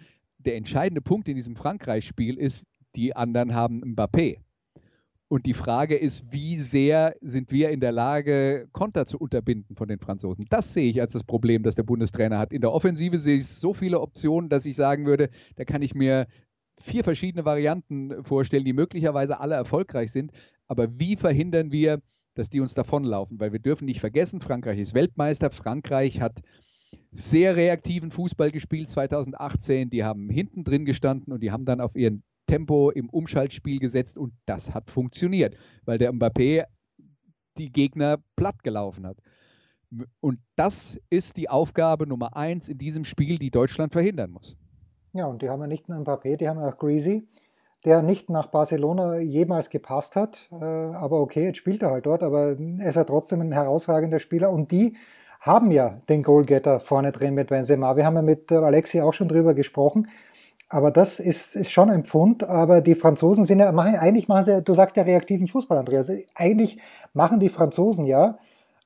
Der 0.45 0.55
entscheidende 0.55 1.01
Punkt 1.01 1.27
in 1.27 1.35
diesem 1.35 1.55
Frankreich-Spiel 1.55 2.37
ist, 2.37 2.63
die 2.95 3.15
anderen 3.15 3.55
haben 3.55 3.83
Mbappé. 3.83 4.37
Und 5.27 5.47
die 5.47 5.55
Frage 5.55 5.95
ist, 5.95 6.31
wie 6.31 6.59
sehr 6.59 7.15
sind 7.19 7.51
wir 7.51 7.71
in 7.71 7.79
der 7.79 7.91
Lage, 7.91 8.67
Konter 8.71 9.07
zu 9.07 9.17
unterbinden 9.17 9.75
von 9.75 9.87
den 9.87 9.97
Franzosen? 9.97 10.45
Das 10.49 10.71
sehe 10.71 10.89
ich 10.89 11.01
als 11.01 11.13
das 11.13 11.23
Problem, 11.23 11.63
das 11.63 11.73
der 11.73 11.83
Bundestrainer 11.83 12.37
hat. 12.37 12.53
In 12.53 12.61
der 12.61 12.71
Offensive 12.71 13.17
sehe 13.17 13.37
ich 13.37 13.47
so 13.47 13.73
viele 13.73 13.99
Optionen, 13.99 14.49
dass 14.49 14.65
ich 14.65 14.75
sagen 14.75 15.07
würde, 15.07 15.29
da 15.55 15.65
kann 15.65 15.81
ich 15.81 15.95
mir 15.95 16.27
vier 16.79 17.03
verschiedene 17.03 17.43
Varianten 17.43 18.23
vorstellen, 18.23 18.65
die 18.65 18.73
möglicherweise 18.73 19.39
alle 19.39 19.55
erfolgreich 19.55 20.11
sind. 20.11 20.31
Aber 20.67 20.99
wie 20.99 21.15
verhindern 21.15 21.71
wir, 21.71 22.01
dass 22.35 22.49
die 22.51 22.59
uns 22.59 22.75
davonlaufen? 22.75 23.39
Weil 23.39 23.51
wir 23.51 23.59
dürfen 23.59 23.85
nicht 23.85 24.01
vergessen, 24.01 24.41
Frankreich 24.41 24.79
ist 24.79 24.93
Weltmeister. 24.93 25.49
Frankreich 25.49 26.21
hat 26.21 26.41
sehr 27.15 27.55
reaktiven 27.55 28.11
Fußball 28.11 28.51
gespielt 28.51 28.89
2018. 28.89 29.89
Die 29.89 30.03
haben 30.03 30.29
hinten 30.29 30.63
drin 30.63 30.85
gestanden 30.85 31.33
und 31.33 31.41
die 31.41 31.51
haben 31.51 31.65
dann 31.65 31.81
auf 31.81 31.95
ihren 31.95 32.23
Tempo 32.47 32.91
im 32.91 33.09
Umschaltspiel 33.09 33.79
gesetzt 33.79 34.17
und 34.17 34.33
das 34.45 34.73
hat 34.73 34.91
funktioniert, 34.91 35.55
weil 35.85 35.97
der 35.97 36.13
Mbappé 36.13 36.65
die 37.57 37.71
Gegner 37.71 38.19
platt 38.35 38.63
gelaufen 38.63 39.07
hat. 39.07 39.17
Und 40.19 40.39
das 40.55 40.99
ist 41.09 41.37
die 41.37 41.49
Aufgabe 41.49 42.05
Nummer 42.05 42.35
eins 42.35 42.67
in 42.67 42.77
diesem 42.77 43.05
Spiel, 43.05 43.39
die 43.39 43.49
Deutschland 43.49 43.93
verhindern 43.93 44.31
muss. 44.31 44.57
Ja, 45.13 45.25
und 45.25 45.41
die 45.41 45.49
haben 45.49 45.61
ja 45.61 45.67
nicht 45.67 45.87
nur 45.87 45.97
Mbappé, 45.99 46.35
die 46.35 46.49
haben 46.49 46.59
ja 46.59 46.67
auch 46.67 46.77
Greasy, 46.77 47.27
der 47.85 48.01
nicht 48.01 48.29
nach 48.29 48.47
Barcelona 48.47 49.19
jemals 49.19 49.69
gepasst 49.69 50.17
hat. 50.17 50.49
Äh, 50.51 50.65
aber 50.65 51.21
okay, 51.21 51.45
jetzt 51.45 51.57
spielt 51.57 51.81
er 51.83 51.91
halt 51.91 52.05
dort, 52.05 52.23
aber 52.23 52.57
er 52.59 52.89
ist 52.89 52.95
ja 52.95 53.05
trotzdem 53.05 53.41
ein 53.41 53.53
herausragender 53.53 54.19
Spieler. 54.19 54.51
Und 54.51 54.71
die 54.71 54.97
haben 55.45 55.69
ja 55.69 56.01
den 56.09 56.23
Goalgetter 56.23 56.79
vorne 56.79 57.11
drin 57.11 57.35
mit 57.35 57.49
Benzema. 57.49 57.95
Wir 57.95 58.05
haben 58.05 58.15
ja 58.15 58.23
mit 58.23 58.51
Alexi 58.51 59.01
auch 59.01 59.13
schon 59.13 59.27
drüber 59.27 59.53
gesprochen. 59.53 60.07
Aber 60.69 60.89
das 60.89 61.19
ist, 61.19 61.55
ist 61.55 61.71
schon 61.71 61.91
ein 61.91 62.03
Pfund. 62.03 62.43
Aber 62.43 62.81
die 62.81 62.95
Franzosen 62.95 63.45
sind 63.45 63.59
ja, 63.59 63.71
machen, 63.71 63.95
eigentlich 63.95 64.27
machen 64.27 64.43
sie, 64.43 64.61
du 64.63 64.73
sagst 64.73 64.97
ja 64.97 65.03
reaktiven 65.03 65.47
Fußball, 65.47 65.77
Andreas. 65.77 66.11
Eigentlich 66.33 66.79
machen 67.13 67.39
die 67.39 67.49
Franzosen 67.49 68.05
ja, 68.05 68.39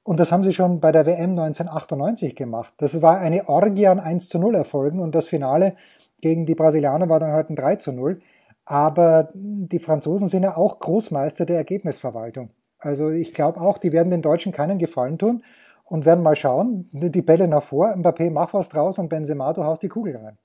und 0.04 0.20
das 0.20 0.32
haben 0.32 0.44
sie 0.44 0.54
schon 0.54 0.80
bei 0.82 0.92
der 0.92 1.06
WM 1.06 1.32
1998 1.32 2.36
gemacht. 2.36 2.74
Das 2.78 3.02
war 3.02 3.20
eine 3.20 3.48
Orgie 3.48 3.88
an 3.88 4.00
1 4.00 4.28
zu 4.28 4.40
0 4.40 4.56
Erfolgen 4.56 5.00
und 5.00 5.16
das 5.16 5.28
Finale 5.28 5.76
gegen 6.20 6.46
die 6.46 6.56
Brasilianer 6.56 7.08
war 7.08 7.20
dann 7.20 7.32
halt 7.32 7.50
ein 7.50 7.56
3 7.56 7.78
zu 7.78 7.92
0. 7.94 8.20
Aber 8.66 9.30
die 9.34 9.80
Franzosen 9.80 10.28
sind 10.28 10.44
ja 10.44 10.58
auch 10.58 10.80
Großmeister 10.80 11.46
der 11.46 11.58
Ergebnisverwaltung. 11.58 12.50
Also 12.80 13.10
ich 13.10 13.34
glaube 13.34 13.62
auch, 13.62 13.78
die 13.78 13.92
werden 13.92 14.10
den 14.10 14.22
Deutschen 14.22 14.52
keinen 14.52 14.80
Gefallen 14.80 15.18
tun 15.18 15.44
und 15.90 16.06
werden 16.06 16.24
mal 16.24 16.36
schauen, 16.36 16.88
die 16.92 17.22
Bälle 17.22 17.48
nach 17.48 17.64
vor, 17.64 17.96
Mbappé 17.96 18.30
mach 18.30 18.54
was 18.54 18.70
draus 18.70 18.98
und 19.00 19.10
Benzema, 19.10 19.54
du 19.54 19.64
haust 19.64 19.82
die 19.82 19.88
Kugel 19.88 20.16
rein. 20.16 20.38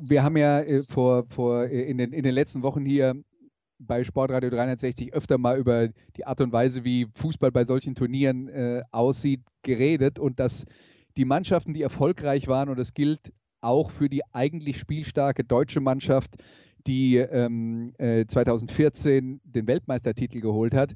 Wir 0.00 0.22
haben 0.22 0.36
ja 0.36 0.60
äh, 0.60 0.82
vor, 0.84 1.24
vor 1.28 1.64
äh, 1.64 1.82
in, 1.82 1.98
den, 1.98 2.12
in 2.12 2.22
den 2.22 2.34
letzten 2.34 2.62
Wochen 2.62 2.84
hier 2.84 3.14
bei 3.78 4.04
Sportradio 4.04 4.50
360 4.50 5.12
öfter 5.12 5.36
mal 5.36 5.58
über 5.58 5.88
die 6.16 6.26
Art 6.26 6.40
und 6.40 6.52
Weise, 6.52 6.84
wie 6.84 7.06
Fußball 7.14 7.50
bei 7.50 7.64
solchen 7.64 7.94
Turnieren 7.94 8.48
äh, 8.48 8.82
aussieht, 8.92 9.42
geredet 9.62 10.18
und 10.18 10.38
dass 10.40 10.64
die 11.16 11.24
Mannschaften, 11.24 11.74
die 11.74 11.82
erfolgreich 11.82 12.48
waren, 12.48 12.68
und 12.68 12.78
das 12.78 12.94
gilt 12.94 13.32
auch 13.60 13.90
für 13.90 14.08
die 14.08 14.22
eigentlich 14.32 14.78
spielstarke 14.78 15.44
deutsche 15.44 15.80
Mannschaft, 15.80 16.36
die 16.86 17.16
ähm, 17.16 17.94
äh, 17.98 18.26
2014 18.26 19.40
den 19.44 19.66
Weltmeistertitel 19.66 20.40
geholt 20.40 20.74
hat, 20.74 20.94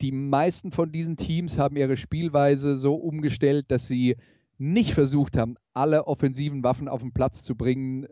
die 0.00 0.12
meisten 0.12 0.70
von 0.70 0.92
diesen 0.92 1.16
Teams 1.16 1.58
haben 1.58 1.76
ihre 1.76 1.96
Spielweise 1.96 2.78
so 2.78 2.94
umgestellt, 2.94 3.66
dass 3.70 3.86
sie 3.86 4.16
nicht 4.58 4.94
versucht 4.94 5.36
haben, 5.36 5.56
alle 5.72 6.06
offensiven 6.06 6.62
Waffen 6.62 6.88
auf 6.88 7.00
den 7.00 7.12
Platz 7.12 7.42
zu 7.42 7.54
bringen, 7.56 8.06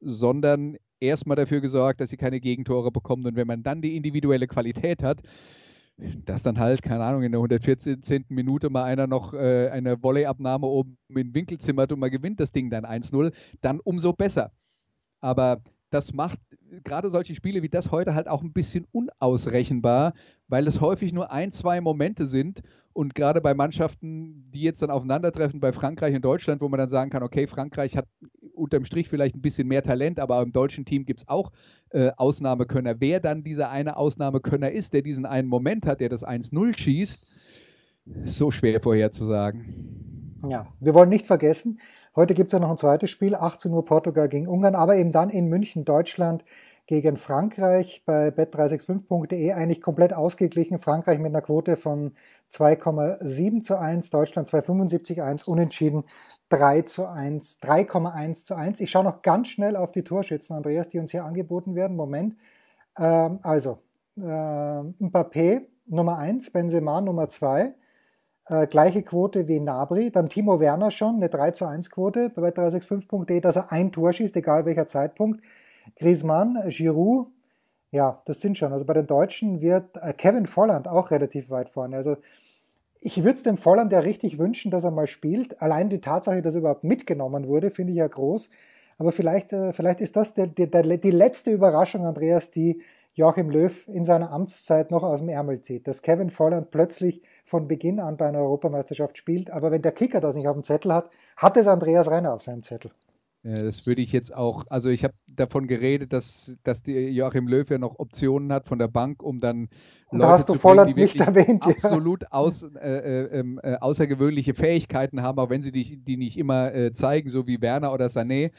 sondern 0.00 0.76
erstmal 1.00 1.36
dafür 1.36 1.60
gesorgt, 1.60 2.00
dass 2.00 2.10
sie 2.10 2.16
keine 2.16 2.40
Gegentore 2.40 2.90
bekommen. 2.90 3.26
Und 3.26 3.36
wenn 3.36 3.46
man 3.46 3.62
dann 3.62 3.82
die 3.82 3.96
individuelle 3.96 4.46
Qualität 4.46 5.02
hat, 5.02 5.22
dass 6.24 6.42
dann 6.42 6.58
halt, 6.58 6.82
keine 6.82 7.04
Ahnung, 7.04 7.22
in 7.22 7.32
der 7.32 7.38
114. 7.38 8.24
Minute 8.28 8.68
mal 8.68 8.84
einer 8.84 9.06
noch 9.06 9.32
äh, 9.32 9.68
eine 9.70 9.98
Volleyabnahme 9.98 10.66
oben 10.66 10.98
den 11.08 11.34
Winkel 11.34 11.58
zimmert 11.58 11.92
und 11.92 12.00
man 12.00 12.10
gewinnt 12.10 12.40
das 12.40 12.52
Ding 12.52 12.68
dann 12.70 12.84
1-0, 12.84 13.32
dann 13.60 13.80
umso 13.80 14.12
besser. 14.12 14.50
Aber 15.20 15.62
das 15.90 16.12
macht 16.12 16.40
gerade 16.82 17.10
solche 17.10 17.34
Spiele 17.34 17.62
wie 17.62 17.68
das 17.68 17.90
heute 17.90 18.14
halt 18.14 18.28
auch 18.28 18.42
ein 18.42 18.52
bisschen 18.52 18.86
unausrechenbar, 18.92 20.14
weil 20.48 20.66
es 20.66 20.80
häufig 20.80 21.12
nur 21.12 21.30
ein, 21.30 21.52
zwei 21.52 21.80
Momente 21.80 22.26
sind 22.26 22.62
und 22.94 23.14
gerade 23.16 23.40
bei 23.40 23.54
Mannschaften, 23.54 24.50
die 24.52 24.62
jetzt 24.62 24.80
dann 24.80 24.90
aufeinandertreffen, 24.90 25.58
bei 25.58 25.72
Frankreich 25.72 26.14
und 26.14 26.24
Deutschland, 26.24 26.60
wo 26.60 26.68
man 26.68 26.78
dann 26.78 26.88
sagen 26.88 27.10
kann, 27.10 27.24
okay, 27.24 27.48
Frankreich 27.48 27.96
hat 27.96 28.06
unterm 28.54 28.84
Strich 28.84 29.08
vielleicht 29.08 29.34
ein 29.34 29.42
bisschen 29.42 29.66
mehr 29.66 29.82
Talent, 29.82 30.20
aber 30.20 30.40
im 30.42 30.52
deutschen 30.52 30.84
Team 30.84 31.04
gibt 31.04 31.20
es 31.20 31.28
auch 31.28 31.50
äh, 31.90 32.12
Ausnahmekönner. 32.16 33.00
Wer 33.00 33.18
dann 33.18 33.42
dieser 33.42 33.70
eine 33.70 33.96
Ausnahmekönner 33.96 34.70
ist, 34.70 34.92
der 34.92 35.02
diesen 35.02 35.26
einen 35.26 35.48
Moment 35.48 35.86
hat, 35.86 36.00
der 36.00 36.08
das 36.08 36.24
1-0 36.24 36.78
schießt, 36.78 37.20
so 38.26 38.52
schwer 38.52 38.80
vorherzusagen. 38.80 40.40
Ja, 40.48 40.68
wir 40.78 40.94
wollen 40.94 41.08
nicht 41.08 41.26
vergessen, 41.26 41.80
Heute 42.16 42.34
gibt 42.34 42.48
es 42.48 42.52
ja 42.52 42.60
noch 42.60 42.70
ein 42.70 42.78
zweites 42.78 43.10
Spiel, 43.10 43.34
18 43.34 43.72
Uhr 43.72 43.84
Portugal 43.84 44.28
gegen 44.28 44.46
Ungarn, 44.46 44.76
aber 44.76 44.96
eben 44.96 45.10
dann 45.10 45.30
in 45.30 45.48
München, 45.48 45.84
Deutschland 45.84 46.44
gegen 46.86 47.16
Frankreich 47.16 48.04
bei 48.06 48.28
bet365.de 48.28 49.52
eigentlich 49.52 49.80
komplett 49.80 50.12
ausgeglichen. 50.12 50.78
Frankreich 50.78 51.18
mit 51.18 51.32
einer 51.32 51.42
Quote 51.42 51.76
von 51.76 52.12
2,7 52.52 53.62
zu 53.62 53.78
1, 53.78 54.10
Deutschland 54.10 54.48
2,75 54.48 55.22
1, 55.22 55.42
unentschieden 55.48 56.04
3 56.50 56.82
zu 56.82 57.08
1, 57.08 57.60
3,1 57.60 58.44
zu 58.44 58.54
1. 58.54 58.80
Ich 58.80 58.92
schaue 58.92 59.04
noch 59.04 59.22
ganz 59.22 59.48
schnell 59.48 59.74
auf 59.74 59.90
die 59.90 60.04
Torschützen, 60.04 60.54
Andreas, 60.54 60.88
die 60.88 61.00
uns 61.00 61.10
hier 61.10 61.24
angeboten 61.24 61.74
werden. 61.74 61.96
Moment. 61.96 62.36
Ähm, 62.96 63.40
also, 63.42 63.78
äh, 64.16 64.20
Mbappé 64.20 65.62
Nummer 65.86 66.18
1, 66.18 66.52
Benzema 66.52 67.00
Nummer 67.00 67.28
2. 67.28 67.74
Äh, 68.46 68.66
gleiche 68.66 69.02
Quote 69.02 69.48
wie 69.48 69.60
Nabri. 69.60 70.10
Dann 70.10 70.28
Timo 70.28 70.60
Werner 70.60 70.90
schon, 70.90 71.16
eine 71.16 71.28
3 71.28 71.52
zu 71.52 71.66
1 71.66 71.90
Quote 71.90 72.30
bei 72.30 72.50
365.de, 72.50 73.40
dass 73.40 73.56
er 73.56 73.72
ein 73.72 73.92
Tor 73.92 74.12
schießt, 74.12 74.36
egal 74.36 74.66
welcher 74.66 74.86
Zeitpunkt. 74.86 75.40
Griezmann, 75.96 76.58
Giroud, 76.68 77.28
ja, 77.90 78.20
das 78.24 78.40
sind 78.40 78.58
schon. 78.58 78.72
Also 78.72 78.84
bei 78.84 78.94
den 78.94 79.06
Deutschen 79.06 79.62
wird 79.62 79.96
äh, 79.96 80.12
Kevin 80.12 80.46
Volland 80.46 80.88
auch 80.88 81.10
relativ 81.10 81.48
weit 81.50 81.70
vorne. 81.70 81.96
Also 81.96 82.16
ich 83.00 83.18
würde 83.18 83.34
es 83.34 83.42
dem 83.42 83.56
Volland 83.56 83.92
ja 83.92 84.00
richtig 84.00 84.38
wünschen, 84.38 84.70
dass 84.70 84.84
er 84.84 84.90
mal 84.90 85.06
spielt. 85.06 85.60
Allein 85.62 85.90
die 85.90 86.00
Tatsache, 86.00 86.42
dass 86.42 86.54
er 86.54 86.60
überhaupt 86.60 86.84
mitgenommen 86.84 87.46
wurde, 87.46 87.70
finde 87.70 87.92
ich 87.92 87.98
ja 87.98 88.08
groß. 88.08 88.50
Aber 88.98 89.12
vielleicht, 89.12 89.52
äh, 89.52 89.72
vielleicht 89.72 90.00
ist 90.00 90.16
das 90.16 90.34
der, 90.34 90.48
der, 90.48 90.66
der, 90.66 90.82
die 90.96 91.10
letzte 91.10 91.50
Überraschung, 91.50 92.04
Andreas, 92.04 92.50
die 92.50 92.82
Joachim 93.14 93.48
Löw 93.48 93.88
in 93.88 94.04
seiner 94.04 94.32
Amtszeit 94.32 94.90
noch 94.90 95.02
aus 95.02 95.20
dem 95.20 95.28
Ärmel 95.28 95.60
zieht. 95.60 95.86
Dass 95.86 96.02
Kevin 96.02 96.30
Volland 96.30 96.70
plötzlich 96.70 97.22
von 97.44 97.68
Beginn 97.68 98.00
an 98.00 98.16
bei 98.16 98.26
einer 98.26 98.40
Europameisterschaft 98.40 99.16
spielt. 99.16 99.50
Aber 99.50 99.70
wenn 99.70 99.82
der 99.82 99.92
Kicker 99.92 100.20
das 100.20 100.36
nicht 100.36 100.48
auf 100.48 100.56
dem 100.56 100.64
Zettel 100.64 100.92
hat, 100.92 101.10
hat 101.36 101.56
es 101.56 101.66
Andreas 101.66 102.10
Reiner 102.10 102.34
auf 102.34 102.42
seinem 102.42 102.62
Zettel. 102.62 102.90
Das 103.44 103.86
würde 103.86 104.00
ich 104.00 104.10
jetzt 104.10 104.34
auch, 104.34 104.64
also 104.70 104.88
ich 104.88 105.04
habe 105.04 105.12
davon 105.26 105.66
geredet, 105.66 106.14
dass, 106.14 106.52
dass 106.64 106.82
die 106.82 106.94
Joachim 107.10 107.46
Löw 107.46 107.68
ja 107.68 107.76
noch 107.76 107.98
Optionen 107.98 108.50
hat 108.50 108.66
von 108.66 108.78
der 108.78 108.88
Bank, 108.88 109.22
um 109.22 109.38
dann 109.40 109.68
und 110.08 110.18
Leute 110.18 110.28
da 110.28 110.32
hast 110.32 110.48
du 110.48 110.54
Volland 110.54 110.96
nicht 110.96 111.20
erwähnt. 111.20 111.66
Absolut 111.66 112.22
ja. 112.22 112.28
aus, 112.30 112.62
äh, 112.62 112.78
äh, 112.78 113.38
ähm, 113.38 113.60
äh, 113.62 113.74
außergewöhnliche 113.74 114.54
Fähigkeiten 114.54 115.20
haben, 115.20 115.38
auch 115.38 115.50
wenn 115.50 115.60
sie 115.60 115.72
die, 115.72 115.98
die 115.98 116.16
nicht 116.16 116.38
immer 116.38 116.74
äh, 116.74 116.94
zeigen, 116.94 117.28
so 117.28 117.46
wie 117.46 117.60
Werner 117.60 117.92
oder 117.92 118.06
Sané. 118.06 118.50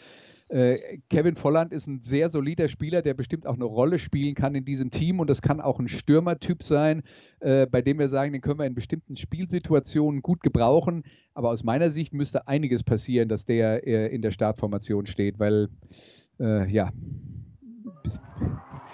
Äh, 0.47 0.99
Kevin 1.09 1.35
Volland 1.35 1.73
ist 1.73 1.87
ein 1.87 2.01
sehr 2.01 2.29
solider 2.29 2.67
Spieler, 2.67 3.01
der 3.01 3.15
bestimmt 3.15 3.47
auch 3.47 3.55
eine 3.55 3.65
Rolle 3.65 3.97
spielen 3.97 4.35
kann 4.35 4.53
in 4.53 4.63
diesem 4.63 4.91
Team 4.91 5.19
und 5.19 5.29
das 5.29 5.41
kann 5.41 5.59
auch 5.59 5.79
ein 5.79 5.87
Stürmertyp 5.87 6.61
sein, 6.61 7.01
äh, 7.39 7.65
bei 7.65 7.81
dem 7.81 7.97
wir 7.97 8.09
sagen, 8.09 8.31
den 8.31 8.41
können 8.41 8.59
wir 8.59 8.67
in 8.67 8.75
bestimmten 8.75 9.17
Spielsituationen 9.17 10.21
gut 10.21 10.41
gebrauchen. 10.41 11.03
Aber 11.33 11.49
aus 11.49 11.63
meiner 11.63 11.89
Sicht 11.89 12.13
müsste 12.13 12.47
einiges 12.47 12.83
passieren, 12.83 13.27
dass 13.27 13.45
der 13.45 13.87
äh, 13.87 14.13
in 14.13 14.21
der 14.21 14.31
Startformation 14.31 15.07
steht, 15.07 15.39
weil 15.39 15.69
äh, 16.39 16.69
ja. 16.71 16.91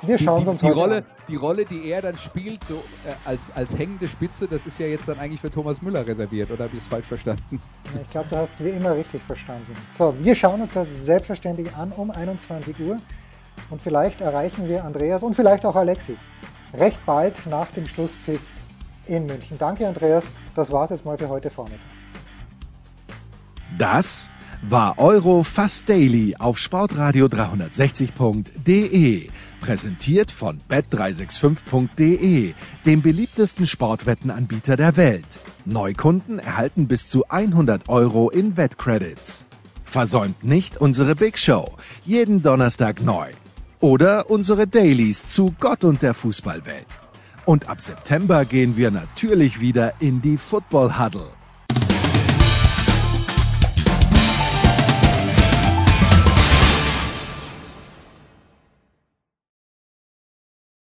Wir 0.03 0.17
schauen 0.17 0.43
die, 0.43 0.49
uns 0.49 0.61
die, 0.61 0.67
die 0.67 0.71
Rolle, 0.71 0.97
an. 0.97 1.05
die 1.27 1.35
Rolle, 1.35 1.65
die 1.65 1.89
er 1.89 2.01
dann 2.01 2.17
spielt, 2.17 2.63
so 2.65 2.83
äh, 3.05 3.13
als, 3.25 3.41
als 3.53 3.71
hängende 3.77 4.07
Spitze, 4.07 4.47
das 4.47 4.65
ist 4.65 4.79
ja 4.79 4.87
jetzt 4.87 5.07
dann 5.07 5.19
eigentlich 5.19 5.41
für 5.41 5.51
Thomas 5.51 5.81
Müller 5.81 6.05
reserviert, 6.05 6.49
oder 6.49 6.63
habe 6.63 6.75
ich 6.75 6.83
es 6.83 6.87
falsch 6.87 7.05
verstanden? 7.05 7.61
Ich 8.01 8.09
glaube, 8.09 8.29
du 8.29 8.37
hast 8.37 8.63
wie 8.63 8.69
immer 8.69 8.95
richtig 8.95 9.21
verstanden. 9.23 9.75
So, 9.97 10.15
wir 10.19 10.33
schauen 10.33 10.61
uns 10.61 10.71
das 10.71 11.05
selbstverständlich 11.05 11.75
an 11.75 11.91
um 11.91 12.09
21 12.09 12.79
Uhr 12.79 12.97
und 13.69 13.81
vielleicht 13.81 14.21
erreichen 14.21 14.67
wir 14.67 14.83
Andreas 14.83 15.23
und 15.23 15.35
vielleicht 15.35 15.65
auch 15.65 15.75
Alexi 15.75 16.17
recht 16.73 17.05
bald 17.05 17.35
nach 17.47 17.67
dem 17.67 17.87
Schlusspfiff 17.87 18.41
in 19.07 19.25
München. 19.25 19.57
Danke, 19.57 19.87
Andreas. 19.87 20.39
Das 20.55 20.69
war 20.71 20.83
es 20.85 20.91
jetzt 20.91 21.03
mal 21.05 21.17
für 21.17 21.27
heute 21.29 21.49
Vormittag. 21.49 21.79
Das 23.77 24.29
war 24.61 24.97
Euro 24.99 25.43
Fast 25.43 25.89
Daily 25.89 26.35
auf 26.37 26.57
Sportradio 26.57 27.27
360.de. 27.27 29.29
Präsentiert 29.61 30.31
von 30.31 30.59
bet365.de, 30.69 32.53
dem 32.85 33.01
beliebtesten 33.01 33.67
Sportwettenanbieter 33.67 34.75
der 34.75 34.97
Welt. 34.97 35.25
Neukunden 35.65 36.39
erhalten 36.39 36.87
bis 36.87 37.07
zu 37.07 37.29
100 37.29 37.87
Euro 37.87 38.29
in 38.31 38.57
Wettcredits. 38.57 39.45
Versäumt 39.85 40.43
nicht 40.43 40.77
unsere 40.77 41.15
Big 41.15 41.37
Show, 41.37 41.77
jeden 42.03 42.41
Donnerstag 42.41 43.01
neu. 43.01 43.29
Oder 43.79 44.29
unsere 44.29 44.67
Dailies 44.67 45.27
zu 45.27 45.53
Gott 45.59 45.83
und 45.83 46.01
der 46.01 46.15
Fußballwelt. 46.15 46.87
Und 47.45 47.69
ab 47.69 47.81
September 47.81 48.45
gehen 48.45 48.77
wir 48.77 48.91
natürlich 48.91 49.59
wieder 49.59 49.93
in 49.99 50.21
die 50.21 50.37
Football 50.37 50.99
Huddle 50.99 51.29